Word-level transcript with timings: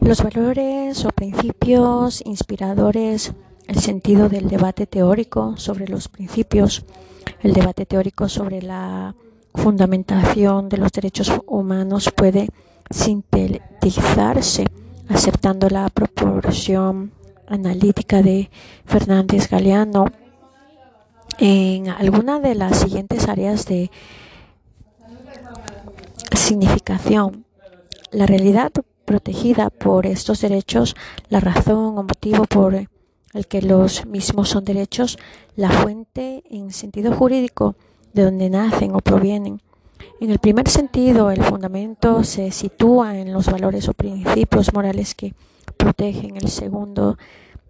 Los 0.00 0.22
valores 0.22 1.04
o 1.04 1.08
principios 1.10 2.22
inspiradores, 2.24 3.32
el 3.66 3.78
sentido 3.78 4.28
del 4.28 4.48
debate 4.48 4.86
teórico 4.86 5.56
sobre 5.56 5.86
los 5.86 6.08
principios, 6.08 6.84
el 7.42 7.52
debate 7.52 7.86
teórico 7.86 8.28
sobre 8.28 8.62
la 8.62 9.14
fundamentación 9.54 10.68
de 10.68 10.78
los 10.78 10.92
derechos 10.92 11.32
humanos 11.46 12.10
puede 12.14 12.48
sintetizarse 12.90 14.64
aceptando 15.08 15.68
la 15.68 15.88
proporción 15.90 17.12
analítica 17.46 18.22
de 18.22 18.48
Fernández 18.84 19.48
Galeano 19.48 20.06
en 21.38 21.88
alguna 21.88 22.38
de 22.40 22.54
las 22.54 22.78
siguientes 22.80 23.28
áreas 23.28 23.66
de 23.66 23.90
significación. 26.34 27.44
La 28.12 28.26
realidad 28.26 28.72
protegida 29.04 29.70
por 29.70 30.06
estos 30.06 30.40
derechos, 30.40 30.96
la 31.28 31.40
razón 31.40 31.98
o 31.98 32.02
motivo 32.02 32.44
por 32.44 32.74
el 32.74 33.46
que 33.46 33.62
los 33.62 34.06
mismos 34.06 34.48
son 34.48 34.64
derechos, 34.64 35.18
la 35.54 35.70
fuente 35.70 36.42
en 36.50 36.72
sentido 36.72 37.14
jurídico 37.14 37.76
de 38.12 38.24
donde 38.24 38.50
nacen 38.50 38.94
o 38.94 38.98
provienen. 38.98 39.60
En 40.20 40.30
el 40.30 40.38
primer 40.38 40.68
sentido, 40.68 41.30
el 41.30 41.42
fundamento 41.42 42.24
se 42.24 42.50
sitúa 42.50 43.16
en 43.16 43.32
los 43.32 43.46
valores 43.46 43.88
o 43.88 43.94
principios 43.94 44.74
morales 44.74 45.14
que 45.14 45.34
protegen. 45.76 46.36
El 46.36 46.48
segundo, 46.48 47.16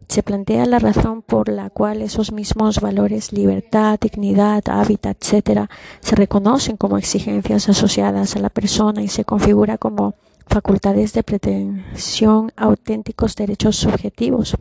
se 0.09 0.24
plantea 0.24 0.66
la 0.66 0.80
razón 0.80 1.22
por 1.22 1.48
la 1.48 1.70
cual 1.70 2.02
esos 2.02 2.32
mismos 2.32 2.80
valores, 2.80 3.32
libertad, 3.32 3.98
dignidad, 4.00 4.62
hábitat, 4.68 5.16
etcétera, 5.20 5.70
se 6.00 6.16
reconocen 6.16 6.76
como 6.76 6.98
exigencias 6.98 7.68
asociadas 7.68 8.34
a 8.34 8.40
la 8.40 8.50
persona 8.50 9.02
y 9.02 9.09
se 9.09 9.24
configura 9.24 9.78
como 9.78 10.14
facultades 10.50 11.12
de 11.12 11.22
pretensión 11.22 12.52
auténticos 12.56 13.36
derechos 13.36 13.76
subjetivos. 13.76 14.56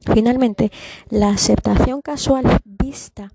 Finalmente, 0.00 0.72
la 1.10 1.28
aceptación 1.30 2.00
casual 2.00 2.44
vista 2.64 3.30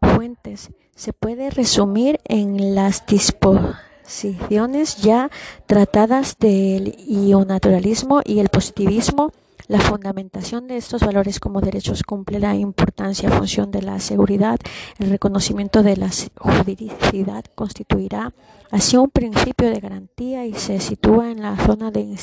fuentes 0.00 0.70
se 0.94 1.12
puede 1.12 1.50
resumir 1.50 2.20
en 2.24 2.74
las 2.74 3.04
disposiciones 3.06 4.96
ya 4.96 5.30
tratadas 5.66 6.38
del 6.38 6.96
ionaturalismo 7.06 8.22
y 8.24 8.40
el 8.40 8.48
positivismo 8.48 9.32
la 9.68 9.80
fundamentación 9.80 10.68
de 10.68 10.76
estos 10.76 11.02
valores 11.02 11.40
como 11.40 11.60
derechos 11.60 12.02
cumple 12.02 12.38
la 12.38 12.54
importancia 12.54 13.30
función 13.30 13.70
de 13.70 13.82
la 13.82 13.98
seguridad. 14.00 14.58
El 14.98 15.10
reconocimiento 15.10 15.82
de 15.82 15.96
la 15.96 16.10
juridicidad 16.38 17.44
constituirá 17.54 18.32
así 18.70 18.96
un 18.96 19.10
principio 19.10 19.70
de 19.70 19.80
garantía 19.80 20.46
y 20.46 20.54
se 20.54 20.80
sitúa 20.80 21.30
en 21.30 21.42
la 21.42 21.56
zona 21.56 21.90
de 21.90 22.16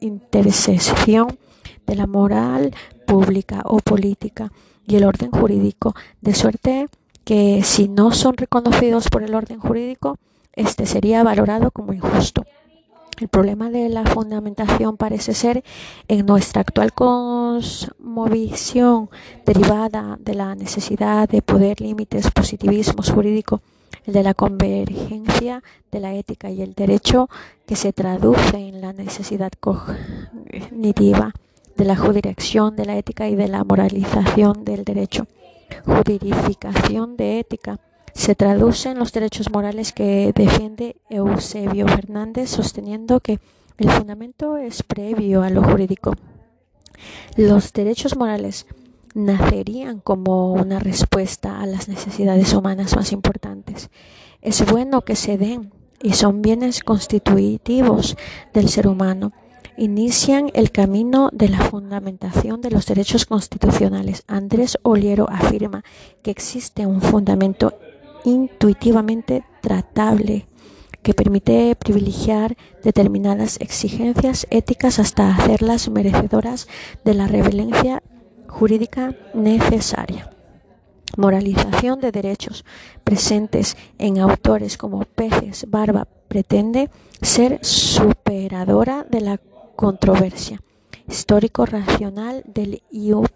intersección 0.00 1.38
de 1.86 1.94
la 1.94 2.06
moral 2.06 2.74
pública 3.06 3.62
o 3.64 3.78
política 3.78 4.52
y 4.86 4.96
el 4.96 5.04
orden 5.04 5.30
jurídico, 5.30 5.94
de 6.20 6.34
suerte 6.34 6.88
que 7.24 7.62
si 7.62 7.88
no 7.88 8.10
son 8.12 8.38
reconocidos 8.38 9.08
por 9.10 9.22
el 9.22 9.34
orden 9.34 9.60
jurídico, 9.60 10.16
este 10.54 10.86
sería 10.86 11.22
valorado 11.22 11.70
como 11.70 11.92
injusto. 11.92 12.44
El 13.20 13.26
problema 13.26 13.68
de 13.68 13.88
la 13.88 14.04
fundamentación 14.04 14.96
parece 14.96 15.34
ser 15.34 15.64
en 16.06 16.24
nuestra 16.24 16.60
actual 16.60 16.92
cosmovisión 16.92 19.10
derivada 19.44 20.16
de 20.20 20.34
la 20.34 20.54
necesidad 20.54 21.28
de 21.28 21.42
poder 21.42 21.80
límites 21.80 22.30
positivismo 22.30 23.02
jurídico, 23.02 23.60
el 24.06 24.14
de 24.14 24.22
la 24.22 24.34
convergencia 24.34 25.64
de 25.90 25.98
la 25.98 26.14
ética 26.14 26.48
y 26.50 26.62
el 26.62 26.74
derecho 26.74 27.28
que 27.66 27.74
se 27.74 27.92
traduce 27.92 28.56
en 28.56 28.80
la 28.80 28.92
necesidad 28.92 29.50
cognitiva 29.58 31.34
de 31.76 31.84
la 31.84 31.96
jurisdicción 31.96 32.76
de 32.76 32.84
la 32.84 32.96
ética 32.96 33.28
y 33.28 33.34
de 33.34 33.48
la 33.48 33.64
moralización 33.64 34.64
del 34.64 34.84
derecho. 34.84 35.26
Juridificación 35.84 37.16
de 37.16 37.40
ética 37.40 37.80
se 38.18 38.34
traduce 38.34 38.90
en 38.90 38.98
los 38.98 39.12
derechos 39.12 39.48
morales 39.52 39.92
que 39.92 40.32
defiende 40.34 40.96
Eusebio 41.08 41.86
Fernández, 41.86 42.50
sosteniendo 42.50 43.20
que 43.20 43.38
el 43.78 43.88
fundamento 43.90 44.56
es 44.56 44.82
previo 44.82 45.42
a 45.42 45.50
lo 45.50 45.62
jurídico. 45.62 46.14
Los 47.36 47.72
derechos 47.72 48.16
morales 48.16 48.66
nacerían 49.14 50.00
como 50.00 50.52
una 50.52 50.80
respuesta 50.80 51.60
a 51.60 51.66
las 51.66 51.88
necesidades 51.88 52.52
humanas 52.54 52.96
más 52.96 53.12
importantes. 53.12 53.88
Es 54.42 54.68
bueno 54.68 55.02
que 55.02 55.14
se 55.14 55.38
den 55.38 55.72
y 56.02 56.14
son 56.14 56.42
bienes 56.42 56.82
constitutivos 56.82 58.16
del 58.52 58.68
ser 58.68 58.88
humano. 58.88 59.32
Inician 59.76 60.50
el 60.54 60.72
camino 60.72 61.30
de 61.32 61.50
la 61.50 61.60
fundamentación 61.60 62.62
de 62.62 62.72
los 62.72 62.84
derechos 62.84 63.26
constitucionales. 63.26 64.24
Andrés 64.26 64.76
Oliero 64.82 65.28
afirma 65.30 65.84
que 66.22 66.32
existe 66.32 66.84
un 66.84 67.00
fundamento 67.00 67.78
intuitivamente 68.24 69.44
tratable 69.60 70.46
que 71.02 71.14
permite 71.14 71.74
privilegiar 71.76 72.56
determinadas 72.82 73.60
exigencias 73.60 74.46
éticas 74.50 74.98
hasta 74.98 75.34
hacerlas 75.34 75.88
merecedoras 75.88 76.68
de 77.04 77.14
la 77.14 77.26
revelencia 77.26 78.02
jurídica 78.48 79.14
necesaria. 79.34 80.30
Moralización 81.16 82.00
de 82.00 82.12
derechos 82.12 82.64
presentes 83.04 83.76
en 83.98 84.18
autores 84.18 84.76
como 84.76 85.04
Peces 85.04 85.66
Barba 85.68 86.06
pretende 86.28 86.90
ser 87.22 87.58
superadora 87.62 89.06
de 89.08 89.20
la 89.20 89.40
controversia 89.76 90.60
histórico 91.08 91.64
racional 91.64 92.42
del 92.46 92.82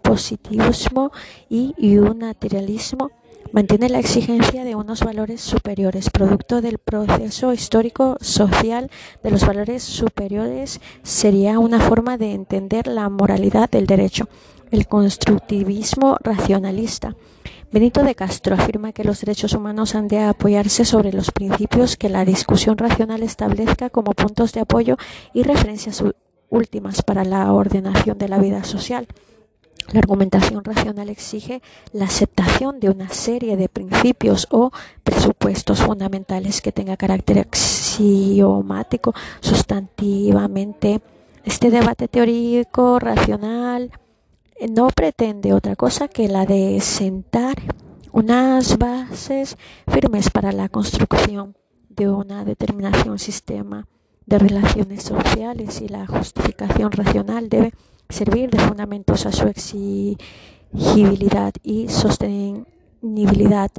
positivismo 0.01 1.11
y 1.49 1.73
naturalismo 2.15 3.09
mantiene 3.53 3.87
la 3.87 3.99
exigencia 3.99 4.63
de 4.63 4.75
unos 4.75 5.01
valores 5.01 5.39
superiores, 5.39 6.09
producto 6.09 6.59
del 6.59 6.79
proceso 6.79 7.53
histórico 7.53 8.17
social 8.19 8.89
de 9.21 9.29
los 9.29 9.45
valores 9.45 9.83
superiores 9.83 10.81
sería 11.03 11.59
una 11.59 11.79
forma 11.79 12.17
de 12.17 12.33
entender 12.33 12.87
la 12.87 13.07
moralidad 13.09 13.69
del 13.69 13.85
derecho. 13.85 14.27
El 14.71 14.87
constructivismo 14.87 16.17
racionalista. 16.21 17.15
Benito 17.71 18.03
de 18.03 18.15
Castro 18.15 18.55
afirma 18.55 18.91
que 18.91 19.03
los 19.03 19.21
derechos 19.21 19.53
humanos 19.53 19.93
han 19.93 20.07
de 20.07 20.19
apoyarse 20.19 20.83
sobre 20.83 21.13
los 21.13 21.29
principios 21.29 21.95
que 21.95 22.09
la 22.09 22.25
discusión 22.25 22.75
racional 22.79 23.21
establezca 23.21 23.91
como 23.91 24.13
puntos 24.13 24.51
de 24.53 24.61
apoyo 24.61 24.97
y 25.31 25.43
referencias 25.43 26.03
últimas 26.49 27.03
para 27.03 27.23
la 27.23 27.53
ordenación 27.53 28.17
de 28.17 28.29
la 28.29 28.39
vida 28.39 28.63
social. 28.63 29.07
La 29.91 29.99
argumentación 29.99 30.63
racional 30.63 31.09
exige 31.09 31.61
la 31.91 32.05
aceptación 32.05 32.79
de 32.79 32.89
una 32.89 33.09
serie 33.09 33.57
de 33.57 33.69
principios 33.69 34.47
o 34.49 34.71
presupuestos 35.03 35.81
fundamentales 35.81 36.61
que 36.61 36.71
tenga 36.71 36.97
carácter 36.97 37.39
axiomático 37.39 39.13
sustantivamente. 39.41 41.01
Este 41.43 41.69
debate 41.69 42.07
teórico 42.07 42.99
racional 42.99 43.91
eh, 44.55 44.67
no 44.67 44.87
pretende 44.87 45.53
otra 45.53 45.75
cosa 45.75 46.07
que 46.07 46.27
la 46.27 46.45
de 46.45 46.79
sentar 46.81 47.55
unas 48.11 48.77
bases 48.77 49.57
firmes 49.87 50.29
para 50.29 50.51
la 50.51 50.69
construcción 50.69 51.57
de 51.89 52.09
una 52.09 52.45
determinación 52.45 53.19
sistema 53.19 53.87
de 54.25 54.39
relaciones 54.39 55.03
sociales 55.03 55.81
y 55.81 55.87
la 55.87 56.07
justificación 56.07 56.91
racional 56.91 57.49
debe 57.49 57.73
servir 58.09 58.49
de 58.49 58.59
fundamentos 58.59 59.25
a 59.25 59.31
su 59.31 59.47
exigibilidad 59.47 61.53
y 61.63 61.87
sostenibilidad. 61.89 63.71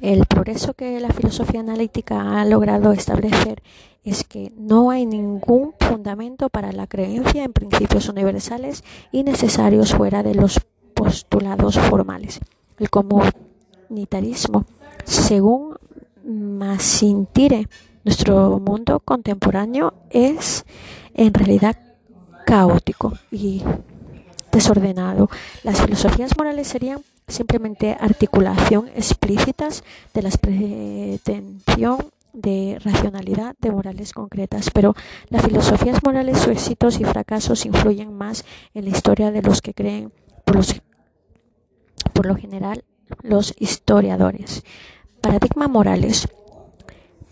El 0.00 0.26
progreso 0.26 0.74
que 0.74 1.00
la 1.00 1.10
filosofía 1.10 1.60
analítica 1.60 2.40
ha 2.40 2.44
logrado 2.44 2.92
establecer 2.92 3.62
es 4.02 4.24
que 4.24 4.52
no 4.56 4.90
hay 4.90 5.06
ningún 5.06 5.72
fundamento 5.80 6.50
para 6.50 6.72
la 6.72 6.86
creencia 6.86 7.44
en 7.44 7.52
principios 7.52 8.08
universales 8.08 8.84
y 9.12 9.22
necesarios 9.22 9.94
fuera 9.94 10.22
de 10.22 10.34
los 10.34 10.60
postulados 10.94 11.78
formales. 11.78 12.40
El 12.78 12.90
comunitarismo, 12.90 14.66
según 15.04 15.76
Massintire, 16.24 17.68
nuestro 18.04 18.58
mundo 18.58 19.00
contemporáneo 19.00 19.94
es 20.10 20.66
en 21.14 21.32
realidad 21.32 21.76
caótico 22.44 23.12
y 23.30 23.62
desordenado. 24.52 25.28
Las 25.62 25.80
filosofías 25.82 26.36
morales 26.36 26.68
serían 26.68 27.00
simplemente 27.26 27.96
articulación 27.98 28.88
explícitas 28.94 29.82
de 30.12 30.22
la 30.22 30.30
pretensión 30.30 31.98
de 32.32 32.78
racionalidad 32.84 33.54
de 33.60 33.70
morales 33.70 34.12
concretas, 34.12 34.70
pero 34.70 34.94
las 35.30 35.44
filosofías 35.44 36.02
morales, 36.04 36.38
sus 36.38 36.48
éxitos 36.48 37.00
y 37.00 37.04
fracasos 37.04 37.64
influyen 37.64 38.12
más 38.12 38.44
en 38.74 38.84
la 38.84 38.90
historia 38.90 39.30
de 39.30 39.40
los 39.40 39.62
que 39.62 39.72
creen 39.72 40.12
por, 40.44 40.58
por 42.12 42.26
lo 42.26 42.36
general 42.36 42.84
los 43.22 43.54
historiadores. 43.58 44.64
Paradigma 45.20 45.68
morales 45.68 46.28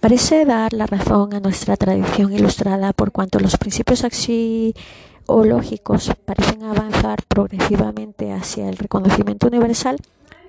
parece 0.03 0.45
dar 0.45 0.73
la 0.73 0.87
razón 0.87 1.33
a 1.33 1.39
nuestra 1.39 1.77
tradición 1.77 2.33
ilustrada 2.33 2.93
por 2.93 3.13
cuanto 3.13 3.39
los 3.39 3.57
principios 3.57 4.03
axiológicos 4.03 6.11
parecen 6.25 6.65
avanzar 6.65 7.23
progresivamente 7.29 8.33
hacia 8.33 8.69
el 8.69 8.79
reconocimiento 8.79 9.47
universal, 9.47 9.99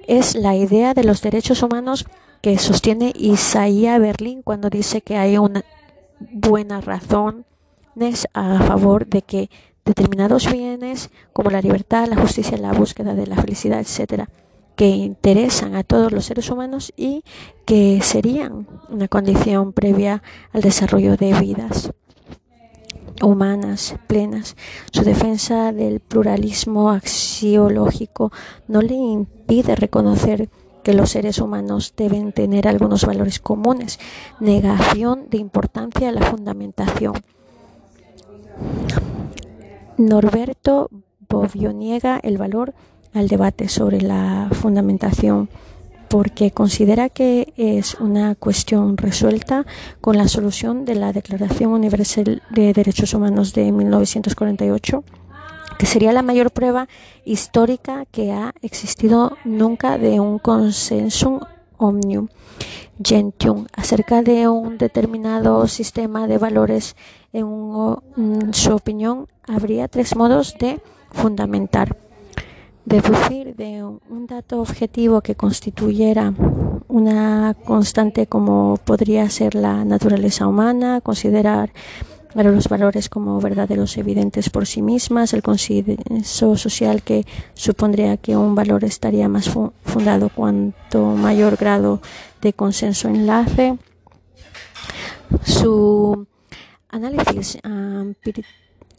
es 0.08 0.34
la 0.34 0.56
idea 0.56 0.96
de 0.96 1.04
los 1.04 1.22
derechos 1.22 1.62
humanos 1.62 2.08
que 2.42 2.58
sostiene 2.58 3.14
Isaías 3.16 4.02
Berlín 4.02 4.42
cuando 4.42 4.72
dice 4.72 5.02
que 5.02 5.18
hay 5.18 5.38
una 5.38 5.64
buena 6.32 6.82
razón 6.82 7.46
a 8.34 8.60
favor 8.64 9.06
de 9.06 9.22
que 9.22 9.52
determinados 9.86 10.52
bienes 10.52 11.12
como 11.32 11.52
la 11.52 11.62
libertad, 11.62 12.08
la 12.08 12.20
justicia, 12.20 12.58
la 12.58 12.74
búsqueda 12.74 13.14
de 13.14 13.28
la 13.28 13.36
felicidad, 13.36 13.80
etcétera, 13.80 14.28
que 14.76 14.88
interesan 14.88 15.76
a 15.76 15.84
todos 15.84 16.12
los 16.12 16.26
seres 16.26 16.50
humanos 16.50 16.94
y 16.98 17.24
que 17.66 18.02
serían 18.02 18.68
una 18.90 19.08
condición 19.08 19.74
previa 19.74 20.24
al 20.52 20.62
desarrollo 20.62 21.16
de 21.18 21.34
vidas 21.40 21.92
humanas 23.22 23.96
plenas. 24.08 24.56
Su 24.92 25.04
defensa 25.04 25.72
del 25.72 26.00
pluralismo 26.00 26.90
axiológico 26.92 28.32
no 28.68 28.82
le 28.82 28.96
impide 28.96 29.76
reconocer 29.76 30.50
que 30.84 30.94
los 30.94 31.12
seres 31.12 31.40
humanos 31.40 31.94
deben 31.96 32.34
tener 32.34 32.68
algunos 32.68 33.06
valores 33.06 33.40
comunes, 33.40 34.00
negación 34.40 35.30
de 35.30 35.38
importancia 35.38 36.10
a 36.10 36.12
la 36.12 36.22
fundamentación. 36.22 37.14
Norberto 39.98 40.90
Bobbio 41.30 41.72
niega 41.72 42.20
el 42.22 42.38
valor 42.38 42.74
al 43.14 43.28
debate 43.28 43.70
sobre 43.70 44.02
la 44.02 44.50
fundamentación 44.52 45.50
porque 46.14 46.52
considera 46.52 47.10
que 47.10 47.54
es 47.58 47.96
una 47.96 48.36
cuestión 48.36 48.98
resuelta 48.98 49.66
con 50.00 50.16
la 50.16 50.28
solución 50.28 50.86
de 50.86 50.94
la 50.94 51.12
Declaración 51.12 51.72
Universal 51.72 52.44
de 52.52 52.72
Derechos 52.72 53.16
Humanos 53.16 53.54
de 53.54 53.72
1948, 53.72 55.04
que 55.80 55.86
sería 55.88 56.14
la 56.14 56.22
mayor 56.22 56.52
prueba 56.52 56.88
histórica 57.26 58.06
que 58.12 58.32
ha 58.32 58.54
existido 58.62 59.38
nunca 59.44 59.98
de 59.98 60.20
un 60.20 60.38
consenso 60.38 61.48
omnium 61.78 62.28
gentium 63.04 63.66
acerca 63.76 64.22
de 64.22 64.48
un 64.48 64.78
determinado 64.78 65.68
sistema 65.68 66.28
de 66.28 66.38
valores. 66.38 66.96
En 67.32 68.54
su 68.54 68.72
opinión, 68.72 69.28
habría 69.48 69.88
tres 69.88 70.16
modos 70.16 70.56
de 70.60 70.80
fundamentar 71.12 71.98
deducir 72.86 73.56
de 73.56 73.84
un 73.84 74.28
dato 74.28 74.62
objetivo 74.62 75.22
que 75.22 75.36
constituyera 75.36 76.34
una 76.88 77.56
constante 77.66 78.28
como 78.28 78.78
podría 78.84 79.30
ser 79.30 79.56
la 79.56 79.84
naturaleza 79.86 80.48
humana, 80.48 81.02
considerar 81.02 81.72
los 82.36 82.68
valores 82.68 83.10
como 83.10 83.40
verdaderos 83.40 83.98
evidentes 83.98 84.50
por 84.50 84.66
sí 84.66 84.82
mismas, 84.82 85.34
el 85.34 85.44
consenso 85.44 86.58
social 86.58 87.04
que 87.04 87.26
supondría 87.54 88.18
que 88.18 88.36
un 88.36 88.56
valor 88.56 88.84
estaría 88.84 89.30
más 89.30 89.50
fundado 89.84 90.30
cuanto 90.30 91.16
mayor 91.16 91.58
grado 91.58 92.02
de 92.42 92.54
consenso 92.54 93.08
enlace. 93.08 93.78
Su 95.44 96.26
análisis 96.90 97.60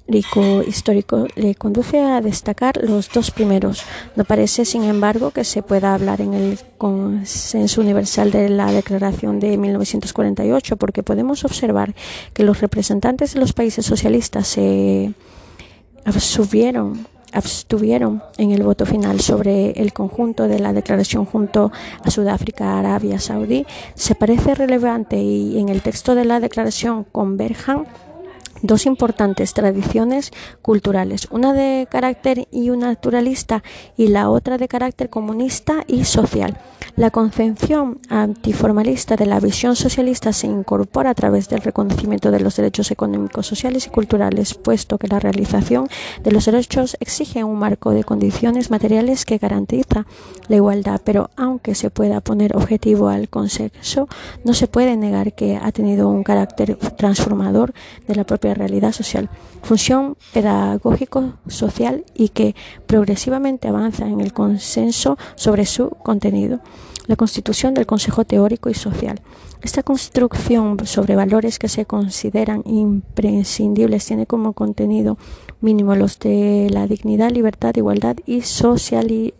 histórico 0.07 1.27
le 1.35 1.55
conduce 1.55 2.01
a 2.01 2.21
destacar 2.21 2.77
los 2.83 3.11
dos 3.11 3.31
primeros. 3.31 3.85
No 4.17 4.25
parece, 4.25 4.65
sin 4.65 4.85
embargo, 4.85 5.31
que 5.31 5.45
se 5.45 5.63
pueda 5.63 5.95
hablar 5.95 6.21
en 6.21 6.35
el 6.35 6.59
consenso 6.77 7.81
universal 7.81 8.31
de 8.31 8.49
la 8.49 8.71
Declaración 8.71 9.41
de 9.41 9.57
1948, 9.57 10.77
porque 10.77 11.03
podemos 11.03 11.45
observar 11.45 11.95
que 12.35 12.45
los 12.45 12.61
representantes 12.61 13.35
de 13.35 13.41
los 13.41 13.53
países 13.53 13.87
socialistas 13.87 14.47
se 14.49 15.13
abstuvieron 16.05 17.07
abstuvieron 17.33 18.23
en 18.39 18.53
el 18.53 18.63
voto 18.63 18.87
final 18.87 19.21
sobre 19.21 19.73
el 19.73 19.93
conjunto 19.93 20.47
de 20.47 20.61
la 20.61 20.73
declaración 20.73 21.25
junto 21.25 21.73
a 22.05 22.11
Sudáfrica, 22.11 22.79
Arabia 22.79 23.19
Saudí, 23.19 23.67
se 23.97 24.15
parece 24.15 24.55
relevante 24.55 25.17
y 25.17 25.59
en 25.59 25.69
el 25.69 25.83
texto 25.83 26.15
de 26.15 26.25
la 26.25 26.39
declaración 26.39 27.05
converjan 27.11 27.87
dos 28.65 28.87
importantes 28.87 29.53
tradiciones 29.53 30.33
culturales, 30.63 31.29
una 31.31 31.53
de 31.53 31.87
carácter 31.91 32.49
y 32.51 32.71
una 32.71 32.87
naturalista 32.87 33.63
y 33.97 34.09
la 34.09 34.31
otra 34.31 34.57
de 34.57 34.69
carácter 34.69 35.11
comunista 35.11 35.85
y 35.87 36.05
social. 36.05 36.59
La 36.97 37.11
concepción 37.11 37.99
antiformalista 38.09 39.17
de 39.17 39.27
la 39.27 39.41
visión 39.41 39.75
socialista 39.75 40.33
se 40.33 40.47
incorpora 40.47 41.11
a 41.11 41.15
través 41.15 41.49
del 41.49 41.61
reconocimiento 41.61 42.31
de 42.31 42.41
los 42.41 42.57
derechos 42.57 42.91
económicos, 42.91 43.47
sociales 43.49 43.87
y 43.87 43.91
culturales, 43.91 44.55
puesto 44.55 44.97
que 44.97 45.09
la 45.09 45.19
realización 45.19 45.89
de 46.23 46.31
los 46.31 46.45
derechos 46.45 46.97
exige 47.01 47.43
un 47.43 47.59
marco 47.59 47.91
de 47.91 48.05
condiciones 48.05 48.71
materiales 48.71 49.25
que 49.25 49.39
garantiza 49.39 50.07
la 50.49 50.57
igualdad, 50.57 51.01
pero 51.05 51.31
aunque 51.37 51.75
se 51.75 51.91
pueda 51.91 52.21
poner 52.21 52.57
objetivo 52.57 53.09
al 53.09 53.29
consenso, 53.29 54.09
no 54.45 54.55
se 54.55 54.69
puede 54.69 54.97
negar 54.97 55.33
que 55.33 55.57
ha 55.57 55.73
tenido 55.73 56.09
un 56.09 56.23
carácter 56.23 56.77
transformador 56.97 57.75
de 58.07 58.15
la 58.15 58.25
propia 58.25 58.54
realidad 58.55 58.93
social, 58.93 59.29
función 59.63 60.17
pedagógico 60.33 61.35
social 61.49 62.05
y 62.15 62.31
que 62.31 62.55
progresivamente 62.87 63.69
avanza 63.69 64.07
en 64.07 64.21
el 64.21 64.33
consenso 64.33 65.19
sobre 65.37 65.67
su 65.67 65.91
contenido 65.91 66.61
la 67.07 67.17
constitución 67.17 67.75
del 67.75 67.87
Consejo 67.87 68.25
Teórico 68.25 68.71
y 68.71 68.75
Social. 68.75 69.21
Esta 69.63 69.83
construcción 69.83 70.79
sobre 70.87 71.17
valores 71.17 71.59
que 71.59 71.69
se 71.69 71.87
consideran 71.87 72.63
imprescindibles 72.67 74.07
tiene 74.07 74.27
como 74.27 74.53
contenido 74.53 75.19
mínimo 75.61 75.95
los 75.95 76.19
de 76.19 76.69
la 76.71 76.87
dignidad, 76.87 77.31
libertad, 77.31 77.75
igualdad 77.77 78.17
y 78.27 78.43
socialidad. 78.43 79.35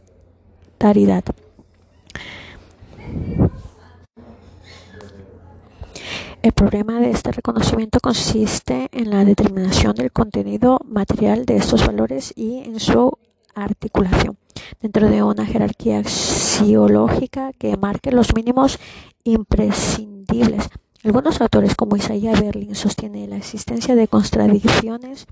El 6.45 6.53
problema 6.53 7.01
de 7.01 7.11
este 7.11 7.33
reconocimiento 7.33 8.01
consiste 8.01 8.91
en 8.93 9.09
la 9.09 9.25
determinación 9.25 9.95
del 9.95 10.13
contenido 10.13 10.79
material 10.85 11.47
de 11.47 11.57
estos 11.57 11.87
valores 11.87 12.35
y 12.37 12.59
en 12.59 12.81
su 12.81 13.17
articulación 13.55 14.37
dentro 14.83 15.09
de 15.09 15.23
una 15.23 15.47
jerarquía 15.47 16.01
axiológica 16.01 17.55
que 17.55 17.79
marque 17.79 18.13
los 18.13 18.35
mínimos 18.35 18.79
imprescindibles. 19.25 20.69
Algunos 21.03 21.41
autores, 21.41 21.75
como 21.77 21.97
Isaiah 21.97 22.39
Berlin, 22.39 22.75
sostienen 22.75 23.31
la 23.31 23.39
existencia 23.39 23.95
de 23.95 24.07
contradicciones 24.07 25.27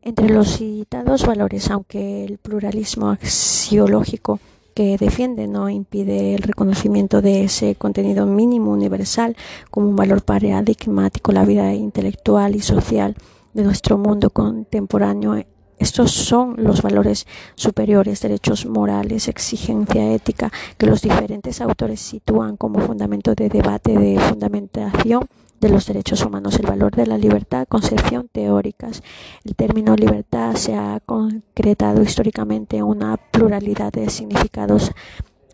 entre 0.00 0.28
los 0.28 0.58
citados 0.58 1.26
valores, 1.26 1.72
aunque 1.72 2.24
el 2.24 2.38
pluralismo 2.38 3.10
axiológico 3.10 4.38
que 4.76 4.98
defiende 4.98 5.48
no 5.48 5.70
impide 5.70 6.34
el 6.34 6.42
reconocimiento 6.42 7.22
de 7.22 7.44
ese 7.44 7.76
contenido 7.76 8.26
mínimo 8.26 8.72
universal 8.72 9.34
como 9.70 9.88
un 9.88 9.96
valor 9.96 10.22
paradigmático 10.22 11.32
la 11.32 11.46
vida 11.46 11.72
intelectual 11.72 12.54
y 12.54 12.60
social 12.60 13.16
de 13.54 13.62
nuestro 13.62 13.96
mundo 13.96 14.28
contemporáneo. 14.28 15.42
Estos 15.78 16.12
son 16.12 16.56
los 16.58 16.82
valores 16.82 17.26
superiores, 17.54 18.20
derechos 18.20 18.66
morales, 18.66 19.28
exigencia 19.28 20.12
ética 20.12 20.52
que 20.76 20.84
los 20.84 21.00
diferentes 21.00 21.62
autores 21.62 21.98
sitúan 21.98 22.58
como 22.58 22.80
fundamento 22.80 23.34
de 23.34 23.48
debate 23.48 23.98
de 23.98 24.20
fundamentación 24.20 25.26
de 25.60 25.68
los 25.68 25.86
derechos 25.86 26.24
humanos, 26.24 26.58
el 26.58 26.66
valor 26.66 26.94
de 26.94 27.06
la 27.06 27.18
libertad, 27.18 27.66
concepción 27.68 28.28
teóricas. 28.30 29.02
El 29.44 29.54
término 29.54 29.96
libertad 29.96 30.54
se 30.54 30.74
ha 30.74 31.00
concretado 31.04 32.02
históricamente 32.02 32.76
en 32.76 32.84
una 32.84 33.16
pluralidad 33.16 33.92
de 33.92 34.10
significados. 34.10 34.92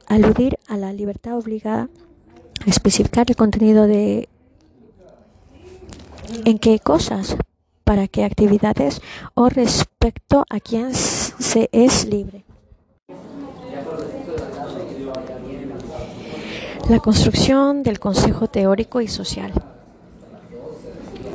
Aludir 0.06 0.58
a 0.68 0.76
la 0.76 0.92
libertad 0.92 1.38
obligada 1.38 1.88
a 2.66 2.70
especificar 2.70 3.26
el 3.28 3.36
contenido 3.36 3.86
de 3.86 4.28
en 6.44 6.58
qué 6.58 6.78
cosas 6.78 7.36
para 7.84 8.08
qué 8.08 8.24
actividades 8.24 9.00
o 9.34 9.48
respecto 9.48 10.44
a 10.48 10.60
quién 10.60 10.94
se 10.94 11.68
es 11.72 12.06
libre. 12.06 12.44
La 16.88 16.98
construcción 16.98 17.82
del 17.82 18.00
Consejo 18.00 18.48
Teórico 18.48 19.00
y 19.00 19.08
Social. 19.08 19.71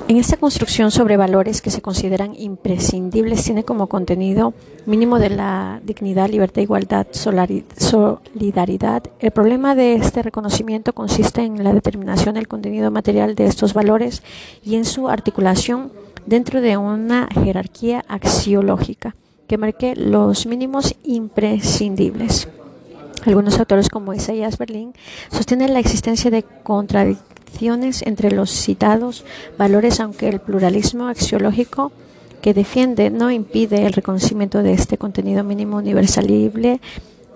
En 0.10 0.16
esta 0.16 0.38
construcción 0.38 0.90
sobre 0.90 1.18
valores 1.18 1.62
que 1.62 1.70
se 1.70 1.82
consideran 1.82 2.34
imprescindibles 2.34 3.44
tiene 3.44 3.66
como 3.66 3.88
contenido 3.88 4.54
mínimo 4.86 5.20
de 5.20 5.30
la 5.30 5.82
dignidad, 5.84 6.30
libertad, 6.30 6.62
igualdad, 6.62 7.08
solidaridad. 7.12 9.04
El 9.20 9.32
problema 9.32 9.76
de 9.76 9.96
este 9.96 10.24
reconocimiento 10.24 10.94
consiste 10.94 11.42
en 11.42 11.62
la 11.62 11.74
determinación 11.74 12.36
del 12.36 12.48
contenido 12.48 12.90
material 12.90 13.36
de 13.36 13.48
estos 13.48 13.74
valores 13.74 14.24
y 14.64 14.76
en 14.76 14.86
su 14.86 15.10
articulación 15.10 15.92
dentro 16.26 16.62
de 16.62 16.78
una 16.78 17.28
jerarquía 17.28 18.06
axiológica 18.08 19.18
que 19.46 19.58
marque 19.58 19.94
los 19.98 20.46
mínimos 20.46 20.96
imprescindibles. 21.04 22.48
Algunos 23.26 23.60
autores 23.60 23.90
como 23.90 24.14
Isaías 24.14 24.58
Berlín 24.58 24.94
sostienen 25.32 25.74
la 25.74 25.80
existencia 25.80 26.32
de 26.32 26.44
entre 28.06 28.32
los 28.32 28.52
citados 28.52 29.26
valores, 29.58 30.00
aunque 30.00 30.30
el 30.30 30.40
pluralismo 30.40 31.08
axiológico 31.08 31.92
que 32.42 32.54
defiende 32.54 33.10
no 33.10 33.32
impide 33.32 33.86
el 33.86 33.94
reconocimiento 33.94 34.62
de 34.62 34.74
este 34.74 34.98
contenido 34.98 35.44
mínimo 35.44 35.78
universalible 35.78 36.80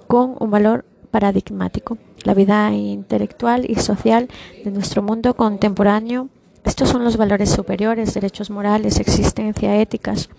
con 0.07 0.35
un 0.39 0.51
valor 0.51 0.85
paradigmático. 1.09 1.97
La 2.23 2.33
vida 2.33 2.71
intelectual 2.71 3.65
y 3.67 3.75
social 3.75 4.27
de 4.63 4.71
nuestro 4.71 5.01
mundo 5.01 5.33
contemporáneo, 5.35 6.29
estos 6.63 6.89
son 6.89 7.03
los 7.03 7.17
valores 7.17 7.49
superiores, 7.49 8.13
derechos 8.13 8.51
morales, 8.51 8.99
existencia, 8.99 9.81
éticas, 9.81 10.29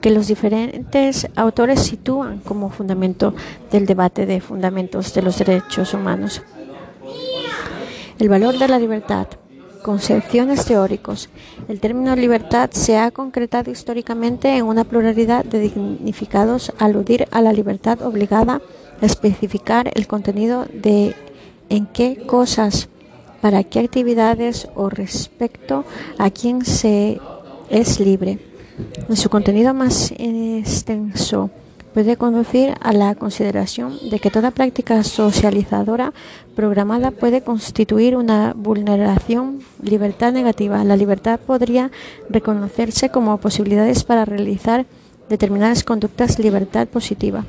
que 0.00 0.10
los 0.10 0.28
diferentes 0.28 1.28
autores 1.34 1.80
sitúan 1.80 2.38
como 2.38 2.70
fundamento 2.70 3.34
del 3.72 3.84
debate 3.84 4.26
de 4.26 4.40
fundamentos 4.40 5.12
de 5.12 5.22
los 5.22 5.38
derechos 5.38 5.92
humanos. 5.92 6.40
El 8.18 8.28
valor 8.28 8.58
de 8.58 8.66
la 8.66 8.80
libertad. 8.80 9.28
Concepciones 9.82 10.64
teóricos. 10.64 11.28
El 11.68 11.78
término 11.78 12.16
libertad 12.16 12.70
se 12.72 12.98
ha 12.98 13.12
concretado 13.12 13.70
históricamente 13.70 14.56
en 14.56 14.64
una 14.64 14.82
pluralidad 14.82 15.44
de 15.44 15.60
dignificados 15.60 16.72
aludir 16.80 17.28
a 17.30 17.40
la 17.42 17.52
libertad 17.52 18.02
obligada 18.02 18.60
a 19.00 19.06
especificar 19.06 19.92
el 19.94 20.08
contenido 20.08 20.66
de 20.72 21.14
en 21.68 21.86
qué 21.86 22.16
cosas, 22.26 22.88
para 23.40 23.62
qué 23.62 23.78
actividades 23.78 24.68
o 24.74 24.90
respecto 24.90 25.84
a 26.18 26.30
quién 26.30 26.64
se 26.64 27.20
es 27.70 28.00
libre. 28.00 28.40
En 29.08 29.16
su 29.16 29.30
contenido 29.30 29.74
más 29.74 30.10
extenso 30.10 31.50
puede 31.98 32.16
conducir 32.16 32.74
a 32.80 32.92
la 32.92 33.16
consideración 33.16 33.98
de 34.08 34.20
que 34.20 34.30
toda 34.30 34.52
práctica 34.52 35.02
socializadora 35.02 36.12
programada 36.54 37.10
puede 37.10 37.42
constituir 37.42 38.14
una 38.14 38.52
vulneración 38.56 39.58
libertad 39.82 40.32
negativa. 40.32 40.84
La 40.84 40.94
libertad 40.94 41.40
podría 41.44 41.90
reconocerse 42.30 43.08
como 43.08 43.38
posibilidades 43.38 44.04
para 44.04 44.24
realizar 44.24 44.86
determinadas 45.28 45.82
conductas 45.82 46.38
libertad 46.38 46.86
positiva. 46.86 47.44